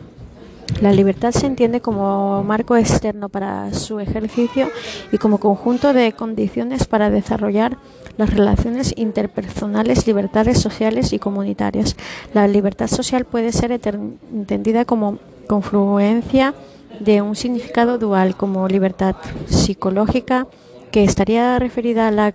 La 0.81 0.93
libertad 0.93 1.31
se 1.31 1.45
entiende 1.45 1.79
como 1.79 2.43
marco 2.43 2.75
externo 2.75 3.29
para 3.29 3.71
su 3.75 3.99
ejercicio 3.99 4.67
y 5.11 5.19
como 5.19 5.37
conjunto 5.37 5.93
de 5.93 6.13
condiciones 6.13 6.87
para 6.87 7.11
desarrollar 7.11 7.77
las 8.19 8.33
relaciones 8.33 8.93
interpersonales, 8.97 10.05
libertades 10.05 10.59
sociales 10.59 11.13
y 11.13 11.19
comunitarias. 11.19 11.95
La 12.33 12.49
libertad 12.49 12.87
social 12.87 13.23
puede 13.23 13.53
ser 13.53 13.71
entendida 13.71 14.83
como 14.83 15.19
confluencia 15.47 16.53
de 16.99 17.21
un 17.21 17.37
significado 17.37 17.97
dual, 17.97 18.35
como 18.35 18.67
libertad 18.67 19.15
psicológica, 19.47 20.47
que 20.91 21.05
estaría 21.05 21.57
referida 21.59 22.09
a 22.09 22.11
la 22.11 22.33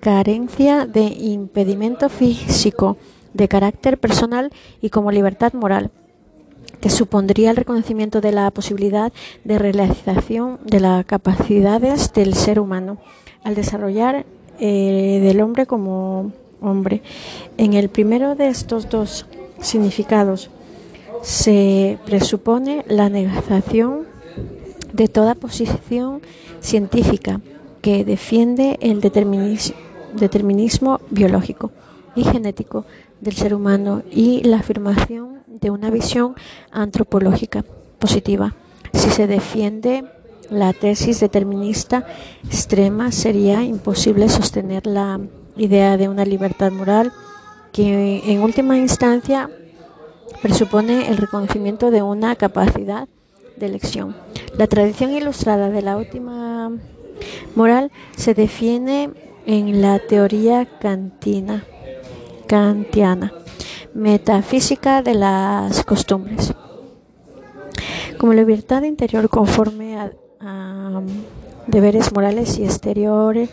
carencia 0.00 0.84
de 0.84 1.04
impedimento 1.04 2.10
físico 2.10 2.98
de 3.32 3.48
carácter 3.48 3.96
personal 3.96 4.52
y 4.82 4.90
como 4.90 5.10
libertad 5.12 5.54
moral 5.54 5.90
que 6.82 6.90
supondría 6.90 7.50
el 7.50 7.56
reconocimiento 7.56 8.20
de 8.20 8.32
la 8.32 8.50
posibilidad 8.50 9.14
de 9.44 9.58
realización 9.58 10.58
de 10.66 10.80
las 10.80 11.06
capacidades 11.06 12.12
del 12.12 12.34
ser 12.34 12.60
humano 12.60 12.98
al 13.44 13.54
desarrollar 13.54 14.26
eh, 14.60 15.20
del 15.22 15.40
hombre 15.40 15.66
como 15.66 16.32
hombre. 16.60 17.02
En 17.56 17.74
el 17.74 17.88
primero 17.88 18.34
de 18.34 18.48
estos 18.48 18.88
dos 18.88 19.26
significados 19.60 20.50
se 21.22 21.98
presupone 22.04 22.84
la 22.88 23.08
negación 23.08 24.06
de 24.92 25.08
toda 25.08 25.34
posición 25.34 26.22
científica 26.60 27.40
que 27.82 28.04
defiende 28.04 28.78
el 28.80 29.00
determinismo 29.00 31.00
biológico 31.10 31.70
y 32.14 32.24
genético 32.24 32.84
del 33.20 33.34
ser 33.34 33.54
humano 33.54 34.02
y 34.10 34.42
la 34.42 34.58
afirmación 34.58 35.42
de 35.46 35.70
una 35.70 35.90
visión 35.90 36.34
antropológica 36.70 37.64
positiva. 37.98 38.54
Si 38.92 39.10
se 39.10 39.26
defiende 39.26 40.04
la 40.50 40.72
tesis 40.72 41.20
determinista 41.20 42.06
extrema, 42.44 43.12
sería 43.12 43.62
imposible 43.62 44.28
sostener 44.28 44.86
la 44.86 45.20
idea 45.56 45.96
de 45.96 46.08
una 46.08 46.24
libertad 46.24 46.70
moral 46.72 47.12
que 47.72 48.22
en 48.32 48.42
última 48.42 48.78
instancia 48.78 49.50
presupone 50.42 51.08
el 51.08 51.16
reconocimiento 51.16 51.90
de 51.90 52.02
una 52.02 52.36
capacidad 52.36 53.08
de 53.56 53.66
elección. 53.66 54.16
La 54.56 54.66
tradición 54.66 55.12
ilustrada 55.12 55.70
de 55.70 55.82
la 55.82 55.96
última 55.96 56.70
moral 57.54 57.90
se 58.16 58.34
define 58.34 59.10
en 59.46 59.80
la 59.80 59.98
teoría 59.98 60.66
kantiana 60.78 61.64
metafísica 63.94 65.02
de 65.02 65.14
las 65.14 65.82
costumbres. 65.84 66.52
Como 68.18 68.32
libertad 68.34 68.82
interior 68.82 69.28
conforme 69.28 69.98
a, 69.98 70.12
deberes 71.66 72.12
morales 72.12 72.58
y 72.58 72.64
exteriores 72.64 73.50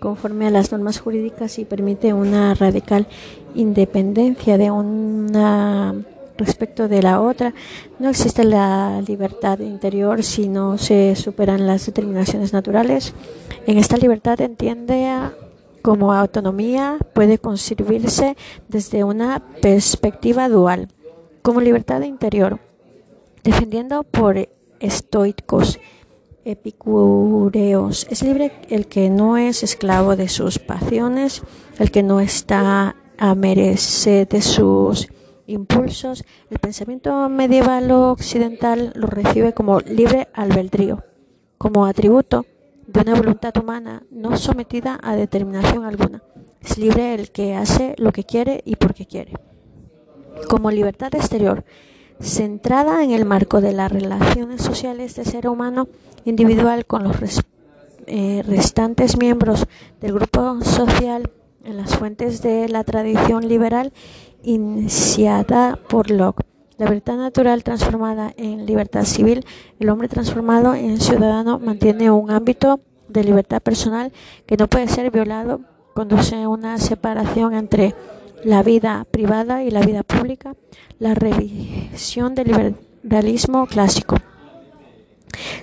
conforme 0.00 0.48
a 0.48 0.50
las 0.50 0.72
normas 0.72 1.00
jurídicas 1.00 1.58
y 1.58 1.64
permite 1.64 2.12
una 2.12 2.54
radical 2.54 3.06
independencia 3.54 4.58
de 4.58 4.70
una 4.70 5.94
respecto 6.36 6.88
de 6.88 7.02
la 7.02 7.20
otra. 7.20 7.54
No 7.98 8.08
existe 8.08 8.44
la 8.44 9.02
libertad 9.06 9.60
interior 9.60 10.22
si 10.22 10.48
no 10.48 10.78
se 10.78 11.14
superan 11.16 11.66
las 11.66 11.86
determinaciones 11.86 12.52
naturales. 12.52 13.14
En 13.66 13.78
esta 13.78 13.96
libertad 13.96 14.40
entiende 14.40 15.08
como 15.82 16.12
autonomía 16.12 16.98
puede 17.12 17.38
concebirse 17.38 18.36
desde 18.68 19.04
una 19.04 19.42
perspectiva 19.60 20.48
dual, 20.48 20.88
como 21.42 21.60
libertad 21.60 22.02
interior, 22.02 22.60
defendiendo 23.42 24.04
por 24.04 24.48
estoicos, 24.80 25.78
epicureos. 26.44 28.06
Es 28.10 28.22
libre 28.22 28.52
el 28.68 28.86
que 28.86 29.10
no 29.10 29.36
es 29.36 29.62
esclavo 29.62 30.16
de 30.16 30.28
sus 30.28 30.58
pasiones, 30.58 31.42
el 31.78 31.90
que 31.90 32.02
no 32.02 32.20
está 32.20 32.96
a 33.18 33.34
merced 33.34 34.28
de 34.28 34.42
sus 34.42 35.08
impulsos. 35.46 36.24
El 36.50 36.58
pensamiento 36.58 37.28
medieval 37.28 37.90
occidental 37.90 38.92
lo 38.94 39.06
recibe 39.06 39.52
como 39.52 39.80
libre 39.80 40.28
albedrío, 40.34 41.04
como 41.58 41.86
atributo 41.86 42.46
de 42.86 43.00
una 43.00 43.14
voluntad 43.14 43.56
humana 43.56 44.02
no 44.10 44.36
sometida 44.36 44.98
a 45.02 45.16
determinación 45.16 45.84
alguna. 45.84 46.22
Es 46.60 46.78
libre 46.78 47.14
el 47.14 47.30
que 47.30 47.54
hace 47.54 47.94
lo 47.98 48.12
que 48.12 48.24
quiere 48.24 48.62
y 48.64 48.76
porque 48.76 49.06
quiere. 49.06 49.32
Como 50.48 50.70
libertad 50.70 51.14
exterior, 51.14 51.64
centrada 52.22 53.02
en 53.02 53.10
el 53.10 53.24
marco 53.24 53.60
de 53.60 53.72
las 53.72 53.90
relaciones 53.90 54.62
sociales 54.62 55.16
de 55.16 55.24
ser 55.24 55.48
humano 55.48 55.88
individual 56.24 56.86
con 56.86 57.02
los 57.02 57.16
eh, 58.06 58.42
restantes 58.46 59.18
miembros 59.18 59.66
del 60.00 60.14
grupo 60.14 60.60
social 60.62 61.30
en 61.64 61.76
las 61.76 61.96
fuentes 61.96 62.42
de 62.42 62.68
la 62.68 62.84
tradición 62.84 63.48
liberal 63.48 63.92
iniciada 64.42 65.78
por 65.88 66.10
Locke. 66.10 66.44
La 66.78 66.86
libertad 66.86 67.16
natural 67.16 67.62
transformada 67.62 68.32
en 68.36 68.66
libertad 68.66 69.04
civil, 69.04 69.44
el 69.78 69.88
hombre 69.88 70.08
transformado 70.08 70.74
en 70.74 71.00
ciudadano 71.00 71.58
mantiene 71.58 72.10
un 72.10 72.30
ámbito 72.30 72.80
de 73.08 73.24
libertad 73.24 73.60
personal 73.60 74.12
que 74.46 74.56
no 74.56 74.68
puede 74.68 74.88
ser 74.88 75.10
violado, 75.10 75.60
conduce 75.94 76.42
a 76.42 76.48
una 76.48 76.78
separación 76.78 77.54
entre 77.54 77.94
la 78.44 78.62
vida 78.62 79.06
privada 79.10 79.62
y 79.62 79.70
la 79.70 79.80
vida 79.80 80.02
pública, 80.02 80.54
la 80.98 81.14
revisión 81.14 82.34
del 82.34 82.78
liberalismo 83.02 83.66
clásico. 83.66 84.16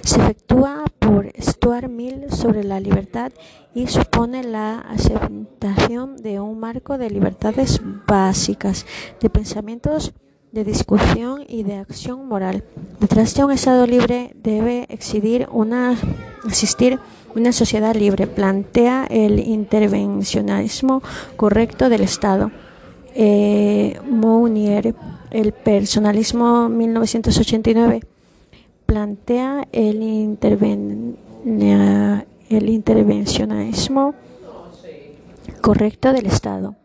Se 0.03 0.19
efectúa 0.19 0.85
por 0.97 1.31
Stuart 1.39 1.89
Mill 1.89 2.31
sobre 2.31 2.63
la 2.63 2.79
libertad 2.79 3.31
y 3.73 3.87
supone 3.87 4.43
la 4.43 4.79
aceptación 4.79 6.17
de 6.17 6.39
un 6.39 6.59
marco 6.59 6.97
de 6.97 7.09
libertades 7.09 7.81
básicas, 8.07 8.85
de 9.21 9.29
pensamientos 9.29 10.13
de 10.51 10.63
discusión 10.63 11.43
y 11.47 11.63
de 11.63 11.75
acción 11.75 12.27
moral. 12.27 12.63
Detrás 12.99 13.35
de 13.35 13.45
un 13.45 13.51
Estado 13.51 13.85
libre 13.85 14.31
debe 14.35 14.87
existir 14.89 15.47
una, 15.51 15.95
sociedad 17.51 17.95
libre. 17.95 18.25
Plantea 18.27 19.05
el 19.09 19.39
intervencionismo 19.39 21.03
correcto 21.35 21.89
del 21.89 22.01
Estado. 22.01 22.51
Eh, 23.15 23.99
Mounier, 24.09 24.93
el 25.31 25.51
personalismo 25.51 26.69
1989, 26.69 28.01
plantea 28.85 29.67
el, 29.71 30.01
interven, 30.01 31.17
el 31.45 32.69
intervencionismo 32.69 34.13
correcto 35.61 36.13
del 36.13 36.25
Estado. 36.27 36.75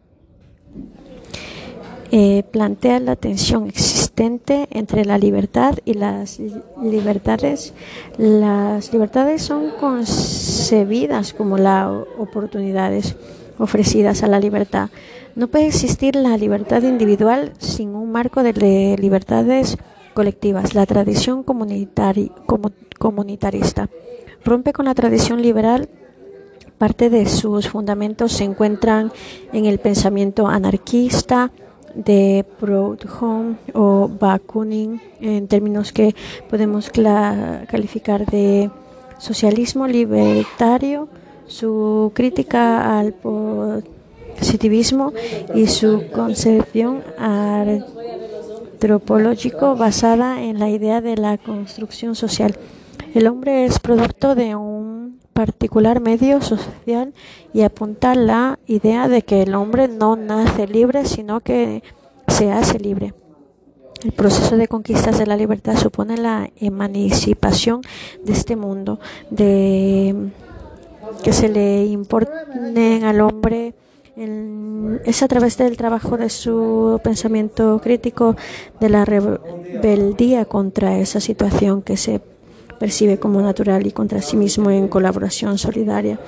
eh, 2.17 2.45
plantea 2.45 3.01
la 3.01 3.17
tensión 3.17 3.67
existente 3.67 4.69
entre 4.71 5.05
la 5.05 5.19
libertad 5.19 5.79
y 5.85 5.95
las 5.95 6.39
libertades. 6.81 7.75
Las 8.19 8.93
libertades 8.93 9.43
son 9.43 9.71
concebidas 9.81 11.33
como 11.33 11.59
las 11.59 11.89
oportunidades 12.19 13.17
ofrecidas 13.59 14.23
a 14.23 14.29
la 14.29 14.39
libertad. 14.39 14.91
No 15.37 15.49
puede 15.49 15.67
existir 15.67 16.15
la 16.15 16.37
libertad 16.37 16.83
individual 16.83 17.53
sin 17.59 17.97
un 17.97 18.13
marco 18.13 18.45
de 18.45 18.97
libertades 19.01 19.77
colectivas. 20.15 20.75
La 20.77 20.87
tradición 20.87 21.43
comunitarista 21.43 22.15
rompe 24.45 24.73
con 24.73 24.85
la 24.85 24.95
tradición 24.95 25.43
liberal. 25.43 25.89
Parte 26.79 27.11
de 27.11 27.27
sus 27.27 27.69
fundamentos 27.69 28.33
se 28.33 28.45
encuentran 28.45 29.11
en 29.53 29.67
el 29.67 29.81
pensamiento 29.81 30.47
anarquista 30.47 31.51
de 31.97 32.45
Proudhon 32.61 33.59
o 33.73 34.09
Bakunin, 34.09 35.01
en 35.21 35.49
términos 35.49 35.93
que 35.93 36.15
podemos 36.49 36.91
calificar 36.91 38.27
de 38.27 38.71
socialismo 39.19 39.89
libertario, 39.89 41.09
su 41.47 42.13
crítica 42.15 42.99
al 42.99 43.15
positivismo 44.35 45.13
y 45.55 45.67
su 45.67 46.05
concepción 46.13 47.03
antropológico 47.19 49.77
basada 49.77 50.43
en 50.43 50.59
la 50.59 50.71
idea 50.71 51.01
de 51.01 51.17
la 51.17 51.39
construcción 51.39 52.15
social. 52.15 52.57
El 53.15 53.27
hombre 53.29 53.65
es 53.65 53.79
producto 53.79 54.35
de 54.35 54.57
un 54.57 55.21
particular 55.33 56.01
medio 56.01 56.41
social 56.41 57.13
y 57.53 57.63
apunta 57.63 58.15
la 58.15 58.59
idea 58.67 59.09
de 59.09 59.23
que 59.23 59.43
el 59.43 59.55
hombre 59.55 59.89
no 59.89 60.17
nace 60.17 60.67
libre, 60.67 61.05
sino 61.05 61.41
que 61.41 61.83
se 62.29 62.53
hace 62.53 62.79
libre. 62.79 63.15
El 64.05 64.13
proceso 64.13 64.57
de 64.57 64.69
conquistas 64.69 65.19
de 65.19 65.27
la 65.27 65.37
libertad 65.37 65.77
supone 65.77 66.17
la 66.17 66.51
emancipación 66.57 67.81
de 68.23 68.33
este 68.33 68.55
mundo, 68.55 69.01
de 69.31 70.31
que 71.23 71.33
se 71.33 71.49
le 71.49 71.87
impone 71.87 73.05
al 73.05 73.21
hombre 73.21 73.75
es 74.17 75.23
a 75.23 75.29
través 75.29 75.57
del 75.59 75.77
trabajo 75.77 76.17
de 76.17 76.31
su 76.31 77.01
pensamiento 77.03 77.81
crítico 77.83 78.37
de 78.81 78.89
la 78.89 79.05
rebeldía 79.05 80.45
contra 80.45 80.99
esa 80.99 81.19
situación 81.21 81.83
que 81.83 81.97
se 81.97 82.21
percibe 82.79 83.19
como 83.19 83.41
natural 83.41 83.87
y 83.87 83.91
contra 83.91 84.23
sí 84.23 84.37
mismo 84.37 84.71
en 84.71 84.87
colaboración 84.89 85.59
solidaria 85.59 86.21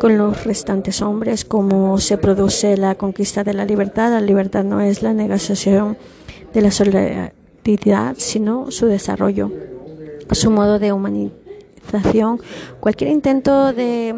con 0.00 0.18
los 0.18 0.44
restantes 0.44 1.00
hombres, 1.00 1.44
como 1.46 1.98
se 1.98 2.18
produce 2.18 2.76
la 2.76 2.94
conquista 2.94 3.42
de 3.42 3.54
la 3.54 3.64
libertad. 3.64 4.10
La 4.10 4.20
libertad 4.20 4.64
no 4.64 4.80
es 4.82 5.02
la 5.02 5.14
negación 5.14 5.96
de 6.52 6.60
la 6.60 6.70
solidaridad, 6.70 8.14
sino 8.18 8.70
su 8.70 8.86
desarrollo, 8.86 9.50
su 10.32 10.50
modo 10.50 10.78
de 10.78 10.92
humanización. 10.92 12.40
Cualquier 12.80 13.10
intento 13.10 13.72
de 13.72 14.14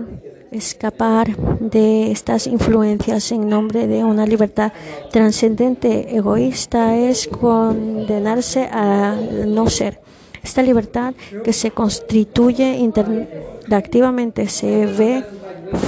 escapar 0.50 1.37
de 1.61 2.11
estas 2.11 2.47
influencias 2.47 3.33
en 3.33 3.49
nombre 3.49 3.87
de 3.87 4.05
una 4.05 4.26
libertad 4.26 4.73
trascendente 5.11 6.17
egoísta 6.17 6.97
es 6.97 7.29
condenarse 7.29 8.69
a 8.71 9.17
no 9.47 9.69
ser. 9.69 10.00
Esta 10.43 10.62
libertad 10.62 11.15
que 11.43 11.53
se 11.53 11.73
constituye 11.73 12.76
interactivamente 12.76 14.49
se 14.49 14.87
ve 14.87 15.25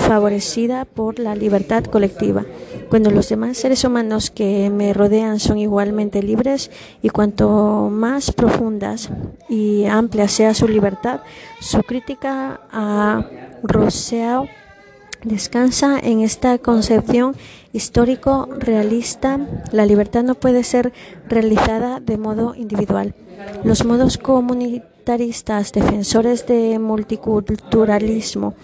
favorecida 0.09 0.85
por 0.85 1.19
la 1.19 1.35
libertad 1.35 1.85
colectiva. 1.85 2.45
Cuando 2.89 3.11
los 3.11 3.29
demás 3.29 3.59
seres 3.59 3.85
humanos 3.85 4.31
que 4.31 4.71
me 4.71 4.93
rodean 4.93 5.39
son 5.39 5.59
igualmente 5.59 6.23
libres 6.23 6.71
y 7.03 7.11
cuanto 7.11 7.89
más 7.91 8.33
profundas 8.33 9.11
y 9.49 9.85
amplia 9.85 10.27
sea 10.27 10.55
su 10.55 10.67
libertad, 10.67 11.21
su 11.61 11.83
crítica 11.83 12.61
a 12.73 13.25
Rousseau 13.63 14.47
descansa 15.25 15.99
en 15.99 16.21
esta 16.21 16.59
concepción 16.59 17.35
histórico-realista. 17.73 19.41
La 19.73 19.87
libertad 19.87 20.23
no 20.23 20.35
puede 20.35 20.63
ser 20.65 20.93
realizada 21.29 22.01
de 22.01 22.19
modo 22.19 22.55
individual. 22.55 23.15
Los 23.65 23.85
modos 23.85 24.19
comunitaristas, 24.19 25.73
defensores 25.73 26.47
de 26.47 26.79
multiculturalismo, 26.79 28.55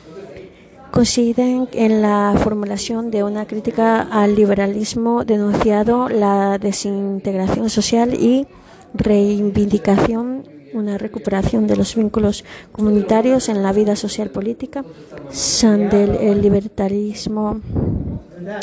coinciden 0.90 1.68
en 1.72 2.02
la 2.02 2.34
formulación 2.38 3.10
de 3.10 3.24
una 3.24 3.46
crítica 3.46 4.00
al 4.00 4.36
liberalismo 4.36 5.24
denunciado 5.24 6.08
la 6.08 6.58
desintegración 6.58 7.68
social 7.68 8.14
y 8.14 8.46
reivindicación 8.94 10.53
una 10.74 10.98
recuperación 10.98 11.66
de 11.66 11.76
los 11.76 11.94
vínculos 11.94 12.44
comunitarios 12.72 13.48
en 13.48 13.62
la 13.62 13.72
vida 13.72 13.96
social 13.96 14.30
política, 14.30 14.84
Sandel, 15.30 16.16
el 16.16 16.42
libertarismo, 16.42 17.60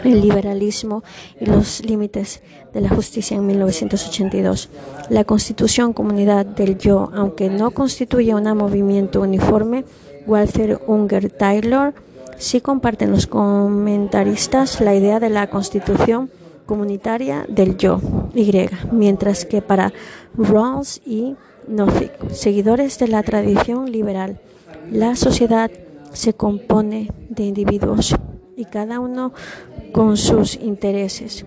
el 0.03 0.21
liberalismo 0.21 1.03
y 1.39 1.45
los 1.45 1.83
límites 1.83 2.41
de 2.73 2.81
la 2.81 2.89
justicia 2.89 3.37
en 3.37 3.47
1982. 3.47 4.69
La 5.09 5.23
Constitución 5.23 5.93
Comunidad 5.93 6.45
del 6.45 6.77
Yo, 6.77 7.09
aunque 7.13 7.49
no 7.49 7.71
constituye 7.71 8.35
un 8.35 8.43
movimiento 8.57 9.21
uniforme, 9.21 9.85
Walter 10.27 10.79
Unger 10.87 11.31
Taylor, 11.31 11.93
sí 12.37 12.61
comparten 12.61 13.11
los 13.11 13.27
comentaristas 13.27 14.81
la 14.81 14.95
idea 14.95 15.19
de 15.19 15.29
la 15.29 15.49
Constitución 15.49 16.29
comunitaria 16.65 17.45
del 17.49 17.75
yo, 17.75 17.99
Y, 18.33 18.69
mientras 18.91 19.45
que 19.45 19.61
para 19.61 19.91
Rawls 20.37 21.01
y 21.05 21.35
seguidores 22.31 22.99
de 22.99 23.07
la 23.07 23.23
tradición 23.23 23.91
liberal. 23.91 24.39
La 24.91 25.15
sociedad 25.15 25.71
se 26.13 26.33
compone 26.33 27.11
de 27.29 27.43
individuos 27.43 28.15
y 28.57 28.65
cada 28.65 28.99
uno 28.99 29.33
con 29.91 30.17
sus 30.17 30.55
intereses 30.55 31.45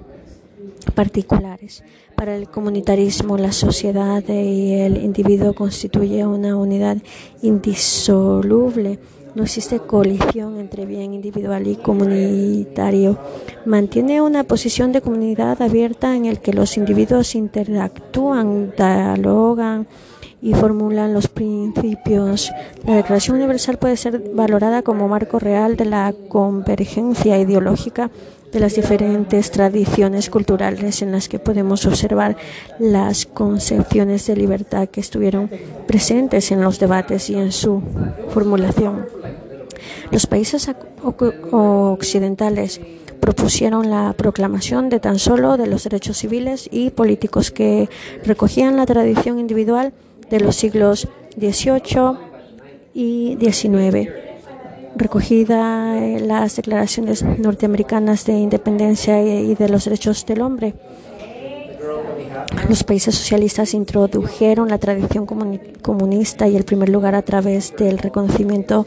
particulares. 0.95 1.83
Para 2.17 2.37
el 2.37 2.49
comunitarismo, 2.49 3.37
la 3.37 3.53
sociedad 3.53 4.23
y 4.29 4.75
el 4.75 5.03
individuo 5.03 5.53
constituye 5.53 6.25
una 6.25 6.57
unidad 6.57 6.99
indisoluble. 7.43 8.99
No 9.35 9.43
existe 9.43 9.81
colisión 9.81 10.61
entre 10.61 10.87
bien 10.87 11.13
individual 11.13 11.67
y 11.67 11.75
comunitario. 11.75 13.19
Mantiene 13.67 14.21
una 14.21 14.45
posición 14.45 14.93
de 14.93 15.01
comunidad 15.01 15.61
abierta 15.61 16.15
en 16.15 16.27
el 16.27 16.39
que 16.39 16.53
los 16.53 16.77
individuos 16.77 17.35
interactúan, 17.35 18.73
dialogan, 18.77 19.89
y 20.45 20.53
formulan 20.53 21.15
los 21.15 21.27
principios. 21.27 22.53
La 22.87 22.97
Declaración 22.97 23.39
Universal 23.39 23.79
puede 23.79 23.97
ser 23.97 24.21
valorada 24.35 24.83
como 24.83 25.09
marco 25.09 25.39
real 25.39 25.75
de 25.75 25.87
la 25.87 26.15
convergencia 26.29 27.39
ideológica 27.39 28.11
de 28.53 28.61
las 28.61 28.75
diferentes 28.75 29.51
tradiciones 29.51 30.29
culturales 30.29 31.01
en 31.01 31.13
las 31.13 31.31
que 31.31 31.39
podemos 31.39 31.87
observar 31.87 32.37
las 32.79 33.25
concepciones 33.25 34.27
de 34.27 34.37
libertad 34.37 34.87
que 34.89 35.01
estuvieron 35.01 35.51
presentes 35.87 36.53
en 36.53 36.61
los 36.61 36.79
debates 36.79 37.31
y 37.31 37.37
en 37.37 37.51
su 37.51 37.83
formulación. 38.29 39.07
Los 40.11 40.27
países 40.27 40.71
occidentales 41.51 42.83
propusieron 43.19 43.89
la 43.89 44.13
proclamación 44.13 44.91
de 44.91 45.01
tan 45.01 45.19
solo 45.19 45.57
de 45.57 45.67
los 45.67 45.85
derechos 45.85 46.19
civiles 46.19 46.69
y 46.71 46.91
políticos 46.91 47.51
que 47.51 47.89
recogían 48.25 48.77
la 48.77 48.85
tradición 48.85 49.39
individual 49.39 49.95
de 50.31 50.41
los 50.41 50.57
siglos 50.57 51.09
XVIII 51.39 52.19
y 52.95 53.37
XIX, 53.41 54.09
recogida 54.97 55.99
en 55.99 56.29
las 56.29 56.57
declaraciones 56.57 57.23
norteamericanas 57.23 58.25
de 58.25 58.35
independencia 58.35 59.21
y 59.23 59.55
de 59.55 59.69
los 59.69 59.85
derechos 59.85 60.25
del 60.27 60.43
hombre. 60.43 60.75
Los 62.69 62.85
países 62.85 63.15
socialistas 63.15 63.75
introdujeron 63.75 64.69
la 64.69 64.79
tradición 64.79 65.27
comunista 65.27 66.49
y 66.49 66.57
el 66.57 66.65
primer 66.65 66.89
lugar 66.89 67.15
a 67.15 67.23
través 67.23 67.75
del 67.77 67.99
reconocimiento 67.99 68.87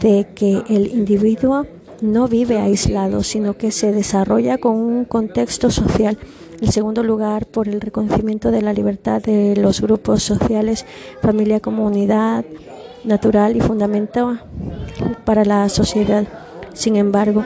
de 0.00 0.26
que 0.34 0.62
el 0.68 0.88
individuo 0.88 1.66
no 2.00 2.26
vive 2.26 2.58
aislado, 2.58 3.22
sino 3.22 3.56
que 3.56 3.70
se 3.70 3.92
desarrolla 3.92 4.58
con 4.58 4.74
un 4.76 5.04
contexto 5.04 5.70
social 5.70 6.18
en 6.62 6.70
segundo 6.70 7.02
lugar, 7.02 7.46
por 7.46 7.68
el 7.68 7.80
reconocimiento 7.80 8.52
de 8.52 8.62
la 8.62 8.72
libertad 8.72 9.20
de 9.20 9.56
los 9.56 9.80
grupos 9.80 10.22
sociales, 10.22 10.86
familia, 11.20 11.58
comunidad 11.58 12.44
natural 13.02 13.56
y 13.56 13.60
fundamental 13.60 14.44
para 15.24 15.44
la 15.44 15.68
sociedad. 15.68 16.24
Sin 16.72 16.94
embargo, 16.94 17.44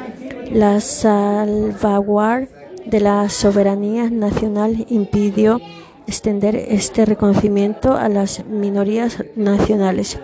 la 0.52 0.82
salvaguardia 0.82 2.50
de 2.84 3.00
la 3.00 3.28
soberanía 3.30 4.10
nacional 4.10 4.84
impidió 4.90 5.62
extender 6.06 6.54
este 6.54 7.06
reconocimiento 7.06 7.94
a 7.94 8.10
las 8.10 8.44
minorías 8.44 9.24
nacionales. 9.34 10.18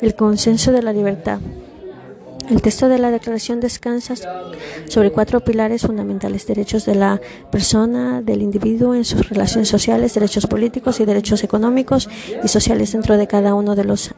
El 0.00 0.14
consenso 0.14 0.70
de 0.70 0.82
la 0.82 0.92
libertad 0.92 1.40
El 2.48 2.62
texto 2.62 2.88
de 2.88 2.98
la 2.98 3.10
Declaración 3.10 3.60
descansa 3.60 4.14
sobre 4.88 5.10
cuatro 5.10 5.40
pilares 5.40 5.82
fundamentales, 5.82 6.46
derechos 6.46 6.86
de 6.86 6.94
la 6.94 7.20
persona, 7.50 8.22
del 8.22 8.42
individuo 8.42 8.94
en 8.94 9.04
sus 9.04 9.28
relaciones 9.28 9.68
sociales, 9.68 10.14
derechos 10.14 10.46
políticos 10.46 11.00
y 11.00 11.04
derechos 11.04 11.42
económicos 11.42 12.08
y 12.44 12.48
sociales 12.48 12.92
dentro 12.92 13.16
de 13.16 13.26
cada 13.26 13.54
uno 13.54 13.74
de 13.74 13.84
los 13.84 14.14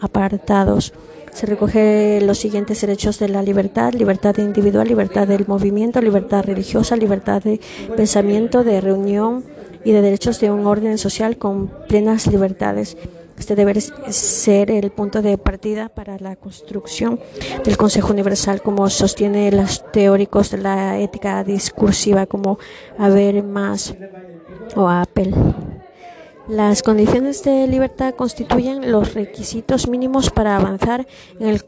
apartados. 0.00 0.92
Se 1.32 1.46
recoge 1.46 2.20
los 2.22 2.38
siguientes 2.38 2.80
derechos 2.82 3.18
de 3.18 3.28
la 3.28 3.42
libertad, 3.42 3.94
libertad 3.94 4.36
individual, 4.38 4.86
libertad 4.86 5.26
del 5.26 5.46
movimiento, 5.46 6.00
libertad 6.00 6.44
religiosa, 6.44 6.94
libertad 6.96 7.42
de 7.42 7.60
pensamiento, 7.96 8.64
de 8.64 8.80
reunión 8.80 9.44
y 9.84 9.92
de 9.92 10.02
derechos 10.02 10.38
de 10.40 10.50
un 10.50 10.66
orden 10.66 10.98
social 10.98 11.38
con 11.38 11.68
plenas 11.88 12.26
libertades. 12.26 12.96
Este 13.38 13.54
debe 13.54 13.80
ser 13.80 14.70
el 14.70 14.90
punto 14.90 15.22
de 15.22 15.38
partida 15.38 15.88
para 15.88 16.18
la 16.18 16.36
construcción 16.36 17.18
del 17.64 17.76
Consejo 17.76 18.12
Universal, 18.12 18.62
como 18.62 18.88
sostienen 18.88 19.56
los 19.56 19.90
teóricos 19.92 20.50
de 20.50 20.58
la 20.58 20.98
ética 20.98 21.42
discursiva, 21.44 22.26
como 22.26 22.58
Habermas 22.98 23.94
o 24.76 24.88
Apple. 24.88 25.32
Las 26.48 26.82
condiciones 26.82 27.42
de 27.44 27.66
libertad 27.66 28.14
constituyen 28.14 28.90
los 28.90 29.14
requisitos 29.14 29.88
mínimos 29.88 30.30
para 30.30 30.56
avanzar 30.56 31.06
en, 31.38 31.48
el 31.48 31.62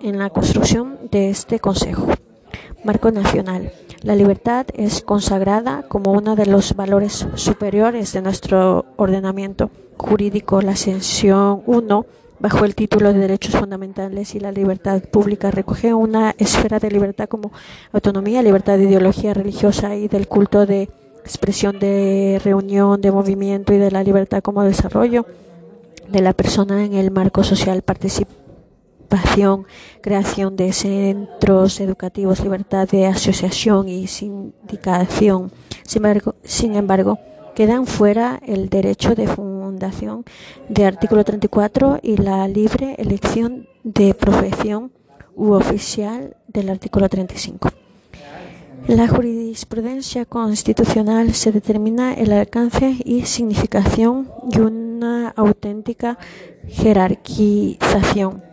en 0.00 0.18
la 0.18 0.30
construcción 0.30 0.98
de 1.10 1.28
este 1.28 1.60
Consejo. 1.60 2.06
Marco 2.84 3.10
Nacional. 3.10 3.70
La 4.02 4.16
libertad 4.16 4.66
es 4.72 5.02
consagrada 5.02 5.84
como 5.86 6.12
uno 6.12 6.34
de 6.34 6.46
los 6.46 6.74
valores 6.74 7.26
superiores 7.34 8.14
de 8.14 8.22
nuestro 8.22 8.86
ordenamiento 8.96 9.70
jurídico. 9.98 10.62
La 10.62 10.72
ascensión 10.72 11.62
1 11.66 12.06
bajo 12.38 12.64
el 12.64 12.74
título 12.74 13.12
de 13.12 13.18
Derechos 13.18 13.56
Fundamentales 13.56 14.34
y 14.34 14.40
la 14.40 14.52
Libertad 14.52 15.02
Pública 15.02 15.50
recoge 15.50 15.92
una 15.92 16.34
esfera 16.38 16.78
de 16.78 16.90
libertad 16.90 17.28
como 17.28 17.52
autonomía, 17.92 18.42
libertad 18.42 18.78
de 18.78 18.84
ideología 18.84 19.34
religiosa 19.34 19.94
y 19.94 20.08
del 20.08 20.28
culto 20.28 20.64
de 20.64 20.88
expresión 21.22 21.78
de 21.78 22.40
reunión, 22.42 23.02
de 23.02 23.12
movimiento 23.12 23.74
y 23.74 23.78
de 23.78 23.90
la 23.90 24.02
libertad 24.02 24.42
como 24.42 24.62
desarrollo 24.62 25.26
de 26.08 26.22
la 26.22 26.32
persona 26.32 26.86
en 26.86 26.94
el 26.94 27.10
marco 27.10 27.44
social 27.44 27.82
participativo 27.82 28.39
creación 30.00 30.56
de 30.56 30.72
centros 30.72 31.80
educativos, 31.80 32.40
libertad 32.40 32.88
de 32.88 33.06
asociación 33.06 33.88
y 33.88 34.06
sindicación. 34.06 35.50
Sin 35.84 36.74
embargo, 36.76 37.18
quedan 37.54 37.86
fuera 37.86 38.40
el 38.46 38.68
derecho 38.68 39.14
de 39.14 39.26
fundación 39.26 40.24
de 40.68 40.86
artículo 40.86 41.24
34 41.24 41.98
y 42.02 42.16
la 42.16 42.46
libre 42.48 42.94
elección 42.98 43.68
de 43.84 44.14
profesión 44.14 44.92
u 45.34 45.52
oficial 45.52 46.36
del 46.48 46.70
artículo 46.70 47.08
35. 47.08 47.70
En 48.88 48.96
la 48.96 49.08
jurisprudencia 49.08 50.24
constitucional 50.24 51.34
se 51.34 51.52
determina 51.52 52.14
el 52.14 52.32
alcance 52.32 52.96
y 53.04 53.26
significación 53.26 54.30
y 54.50 54.60
una 54.60 55.28
auténtica 55.30 56.18
jerarquización 56.66 58.49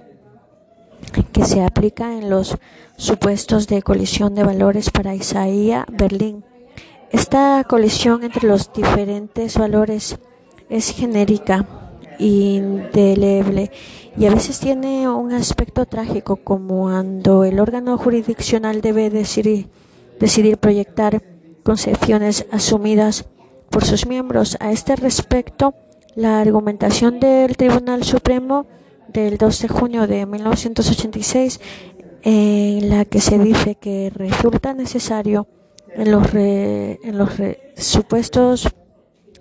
que 1.32 1.46
se 1.46 1.64
aplica 1.64 2.14
en 2.14 2.30
los 2.30 2.58
supuestos 2.98 3.68
de 3.68 3.82
colisión 3.82 4.36
de 4.36 4.44
valores 4.44 4.90
para 4.90 5.16
Isaías 5.16 5.86
Berlín. 5.92 6.44
Esta 7.12 7.64
colisión 7.64 8.24
entre 8.24 8.48
los 8.48 8.74
diferentes 8.74 9.58
valores 9.58 10.18
es 10.70 10.92
genérica, 10.92 11.66
indeleble 12.20 13.72
y 14.18 14.26
a 14.26 14.32
veces 14.32 14.60
tiene 14.60 15.08
un 15.10 15.32
aspecto 15.32 15.86
trágico 15.86 16.38
como 16.38 16.84
cuando 16.84 17.44
el 17.44 17.60
órgano 17.60 17.98
jurisdiccional 17.98 18.82
debe 18.82 19.10
decidir, 19.10 19.68
decidir 20.20 20.58
proyectar 20.58 21.22
concepciones 21.64 22.46
asumidas 22.52 23.26
por 23.70 23.86
sus 23.86 24.08
miembros. 24.08 24.58
A 24.60 24.72
este 24.72 24.96
respecto, 24.96 25.76
la 26.16 26.40
argumentación 26.42 27.20
del 27.20 27.56
Tribunal 27.56 28.04
Supremo 28.04 28.66
del 29.08 29.38
2 29.38 29.62
de 29.62 29.68
junio 29.68 30.08
de 30.08 30.26
1986 30.26 31.60
en 32.24 32.90
la 32.90 33.06
que 33.06 33.22
se 33.22 33.40
dice 33.40 33.76
que 33.76 34.12
resulta 34.14 34.74
necesario 34.74 35.48
en 35.94 36.12
los, 36.12 36.34
en 36.34 37.18
los 37.18 37.30
supuestos 37.76 38.68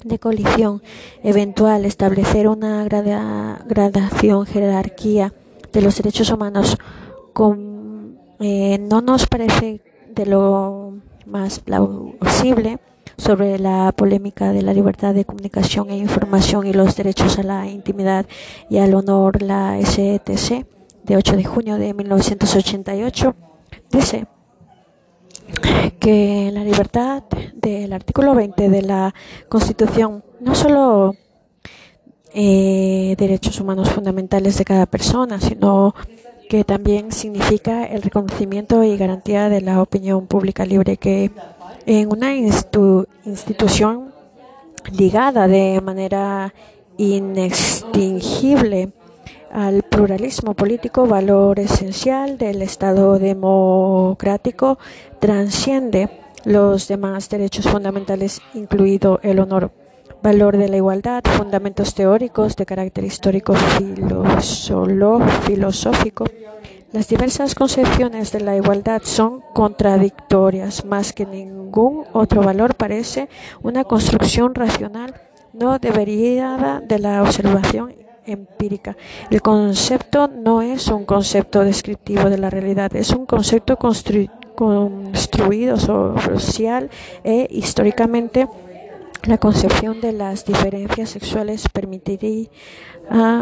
de 0.05 0.19
colisión 0.19 0.83
eventual 1.23 1.85
establecer 1.85 2.49
una 2.49 2.85
gradación, 2.85 4.47
jerarquía 4.47 5.33
de 5.73 5.83
los 5.83 5.97
derechos 5.97 6.31
humanos 6.31 6.79
eh, 8.39 8.79
no 8.79 9.01
nos 9.01 9.27
parece 9.27 9.81
de 10.15 10.27
lo 10.27 10.95
más 11.27 11.61
plausible 11.61 12.79
sobre 13.19 13.59
la 13.59 13.93
polémica 13.93 14.53
de 14.53 14.63
la 14.63 14.75
libertad 14.75 15.15
de 15.15 15.25
comunicación 15.25 15.91
e 15.91 15.97
información 15.97 16.67
y 16.67 16.73
los 16.73 16.97
derechos 16.97 17.39
a 17.39 17.43
la 17.43 17.67
intimidad 17.67 18.27
y 18.69 18.79
al 18.79 18.95
honor, 18.95 19.43
la 19.43 19.79
SETC, 19.83 20.67
de 21.05 21.17
8 21.17 21.37
de 21.37 21.45
junio 21.45 21.79
de 21.79 21.95
1988, 21.95 23.35
dice 23.91 24.27
que 26.01 26.51
la 26.53 26.65
libertad 26.65 27.23
del 27.55 27.93
artículo 27.93 28.35
20 28.35 28.69
de 28.69 28.83
la 28.83 29.15
Constitución 29.49 30.25
no 30.41 30.55
solo 30.55 31.15
eh, 32.35 33.15
derechos 33.17 33.61
humanos 33.61 33.91
fundamentales 33.91 34.59
de 34.59 34.65
cada 34.65 34.87
persona, 34.87 35.41
sino 35.41 35.95
que 36.49 36.65
también 36.65 37.13
significa 37.13 37.85
el 37.85 38.03
reconocimiento 38.03 38.83
y 38.85 38.97
garantía 38.97 39.49
de 39.49 39.61
la 39.61 39.81
opinión 39.81 40.27
pública 40.27 40.65
libre 40.65 40.97
que 40.97 41.31
en 41.87 42.13
una 42.13 42.35
institución 42.35 44.13
ligada 44.93 45.47
de 45.47 45.81
manera 45.81 46.53
inextinguible 46.99 48.91
al 49.53 49.83
pluralismo 49.85 50.55
político, 50.55 51.07
valor 51.07 51.61
esencial 51.61 52.37
del 52.39 52.61
Estado 52.63 53.19
democrático, 53.19 54.79
transciende 55.21 56.11
los 56.45 56.89
demás 56.89 57.29
derechos 57.29 57.69
fundamentales, 57.69 58.43
incluido 58.55 59.21
el 59.23 59.39
honor, 59.39 59.71
valor 60.23 60.57
de 60.57 60.69
la 60.69 60.77
igualdad, 60.77 61.23
fundamentos 61.25 61.95
teóricos 61.95 62.57
de 62.57 62.67
carácter 62.67 63.05
histórico, 63.05 63.55
filosófico, 65.45 66.25
las 66.97 67.09
diversas 67.09 67.55
concepciones 67.55 68.33
de 68.33 68.41
la 68.41 68.57
igualdad 68.57 69.03
son 69.05 69.43
contradictorias, 69.53 70.87
más 70.87 71.13
que 71.13 71.27
ningún 71.27 72.07
otro 72.15 72.43
valor 72.43 72.75
parece 72.75 73.29
una 73.63 73.85
construcción 73.85 74.55
racional 74.55 75.15
no 75.53 75.79
debería 75.79 76.81
de 76.83 76.99
la 76.99 77.23
observación 77.23 77.95
empírica. 78.25 78.97
El 79.31 79.43
concepto 79.43 80.27
no 80.27 80.63
es 80.63 80.89
un 80.89 81.05
concepto 81.05 81.65
descriptivo 81.65 82.31
de 82.31 82.39
la 82.39 82.49
realidad, 82.49 82.97
es 82.97 83.11
un 83.11 83.27
concepto 83.27 83.77
construido 83.77 85.77
social 85.77 86.89
e 87.25 87.47
históricamente 87.51 88.49
la 89.25 89.37
concepción 89.37 90.01
de 90.01 90.13
las 90.13 90.47
diferencias 90.47 91.11
sexuales 91.11 91.69
permitiría 91.69 92.49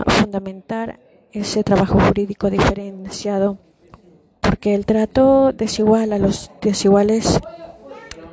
fundamentar 0.09 0.99
ese 1.35 1.65
trabajo 1.65 1.99
jurídico 2.01 2.49
diferenciado, 2.49 3.59
porque 4.41 4.75
el 4.75 4.87
trato 4.87 5.53
desigual 5.53 6.13
a 6.13 6.19
los 6.19 6.53
desiguales 6.63 7.41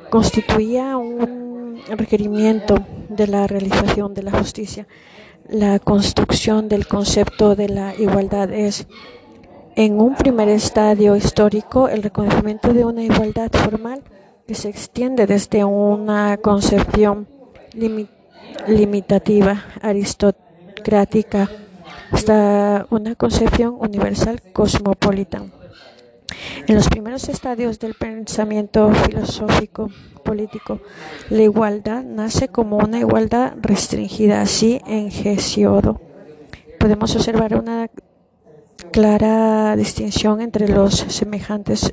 constituía 0.08 0.96
un 0.96 1.82
requerimiento 1.88 2.76
de 3.08 3.26
la 3.26 3.48
realización 3.48 4.14
de 4.14 4.22
la 4.22 4.30
justicia. 4.30 4.86
La 5.48 5.80
construcción 5.80 6.68
del 6.68 6.86
concepto 6.86 7.56
de 7.56 7.68
la 7.68 7.94
igualdad 7.96 8.52
es, 8.52 8.86
en 9.74 10.00
un 10.00 10.14
primer 10.14 10.48
estadio 10.48 11.16
histórico, 11.16 11.88
el 11.88 12.04
reconocimiento 12.04 12.72
de 12.72 12.84
una 12.84 13.02
igualdad 13.02 13.50
formal 13.50 14.02
que 14.46 14.54
se 14.54 14.68
extiende 14.68 15.26
desde 15.26 15.64
una 15.64 16.36
concepción 16.36 17.26
limitativa, 18.68 19.64
aristocrática, 19.80 21.50
hasta 22.10 22.86
una 22.90 23.14
concepción 23.14 23.76
universal 23.78 24.40
cosmopolita. 24.52 25.42
En 26.66 26.74
los 26.74 26.88
primeros 26.88 27.28
estadios 27.28 27.78
del 27.78 27.94
pensamiento 27.94 28.92
filosófico 28.92 29.90
político, 30.24 30.80
la 31.30 31.42
igualdad 31.42 32.02
nace 32.04 32.48
como 32.48 32.78
una 32.78 32.98
igualdad 32.98 33.54
restringida, 33.60 34.42
así 34.42 34.80
en 34.86 35.10
Gesiodo. 35.10 36.00
Podemos 36.78 37.14
observar 37.14 37.56
una 37.56 37.90
clara 38.90 39.76
distinción 39.76 40.40
entre 40.40 40.68
los 40.68 40.94
semejantes 40.94 41.92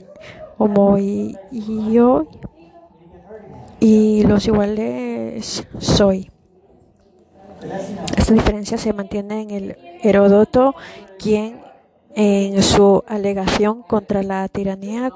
homo 0.58 0.98
y 0.98 1.36
yo 1.92 2.28
y 3.80 4.24
los 4.24 4.46
iguales 4.48 5.66
soy. 5.80 6.30
Esta 8.18 8.34
diferencia 8.34 8.78
se 8.78 8.94
mantiene 8.94 9.42
en 9.42 9.52
el 9.52 9.78
Heródoto, 10.02 10.76
quien 11.18 11.60
en 12.16 12.62
su 12.64 13.04
alegación 13.08 13.84
contra 13.84 14.24
la 14.24 14.48
tiranía 14.48 15.12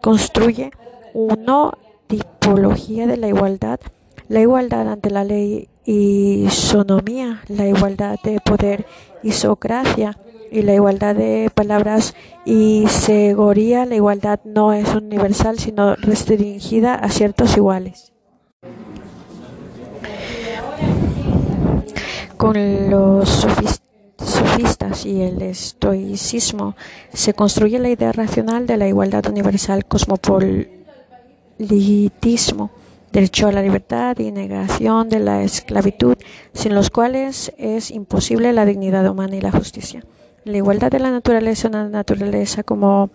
construye 0.00 0.70
una 1.14 1.72
tipología 2.06 3.06
de 3.06 3.16
la 3.16 3.28
igualdad, 3.28 3.80
la 4.28 4.40
igualdad 4.40 4.88
ante 4.88 5.10
la 5.10 5.24
ley 5.24 5.68
isonomía, 5.84 7.42
la 7.48 7.66
igualdad 7.66 8.18
de 8.22 8.40
poder, 8.40 8.86
isocracia 9.22 10.18
y 10.50 10.62
la 10.62 10.74
igualdad 10.74 11.14
de 11.14 11.50
palabras 11.54 12.14
y 12.44 12.86
seguridad. 12.88 13.86
La 13.88 13.96
igualdad 13.96 14.40
no 14.44 14.72
es 14.72 14.94
universal, 14.94 15.58
sino 15.58 15.94
restringida 15.96 16.94
a 16.94 17.08
ciertos 17.08 17.56
iguales. 17.56 18.12
Con 22.36 22.90
los 22.90 23.46
sofistas 24.18 25.06
y 25.06 25.22
el 25.22 25.40
estoicismo 25.42 26.74
se 27.12 27.34
construye 27.34 27.78
la 27.78 27.88
idea 27.88 28.10
racional 28.12 28.66
de 28.66 28.76
la 28.76 28.88
igualdad 28.88 29.24
universal 29.26 29.86
cosmopolitismo, 29.86 32.70
derecho 33.10 33.48
a 33.48 33.52
la 33.52 33.62
libertad 33.62 34.18
y 34.18 34.32
negación 34.32 35.08
de 35.08 35.20
la 35.20 35.42
esclavitud, 35.42 36.18
sin 36.52 36.74
los 36.74 36.90
cuales 36.90 37.54
es 37.56 37.90
imposible 37.90 38.52
la 38.52 38.66
dignidad 38.66 39.08
humana 39.08 39.36
y 39.36 39.40
la 39.40 39.52
justicia. 39.52 40.04
La 40.44 40.58
igualdad 40.58 40.90
de 40.90 41.00
la 41.00 41.10
naturaleza, 41.10 41.68
una 41.68 41.88
naturaleza 41.88 42.62
como 42.62 43.08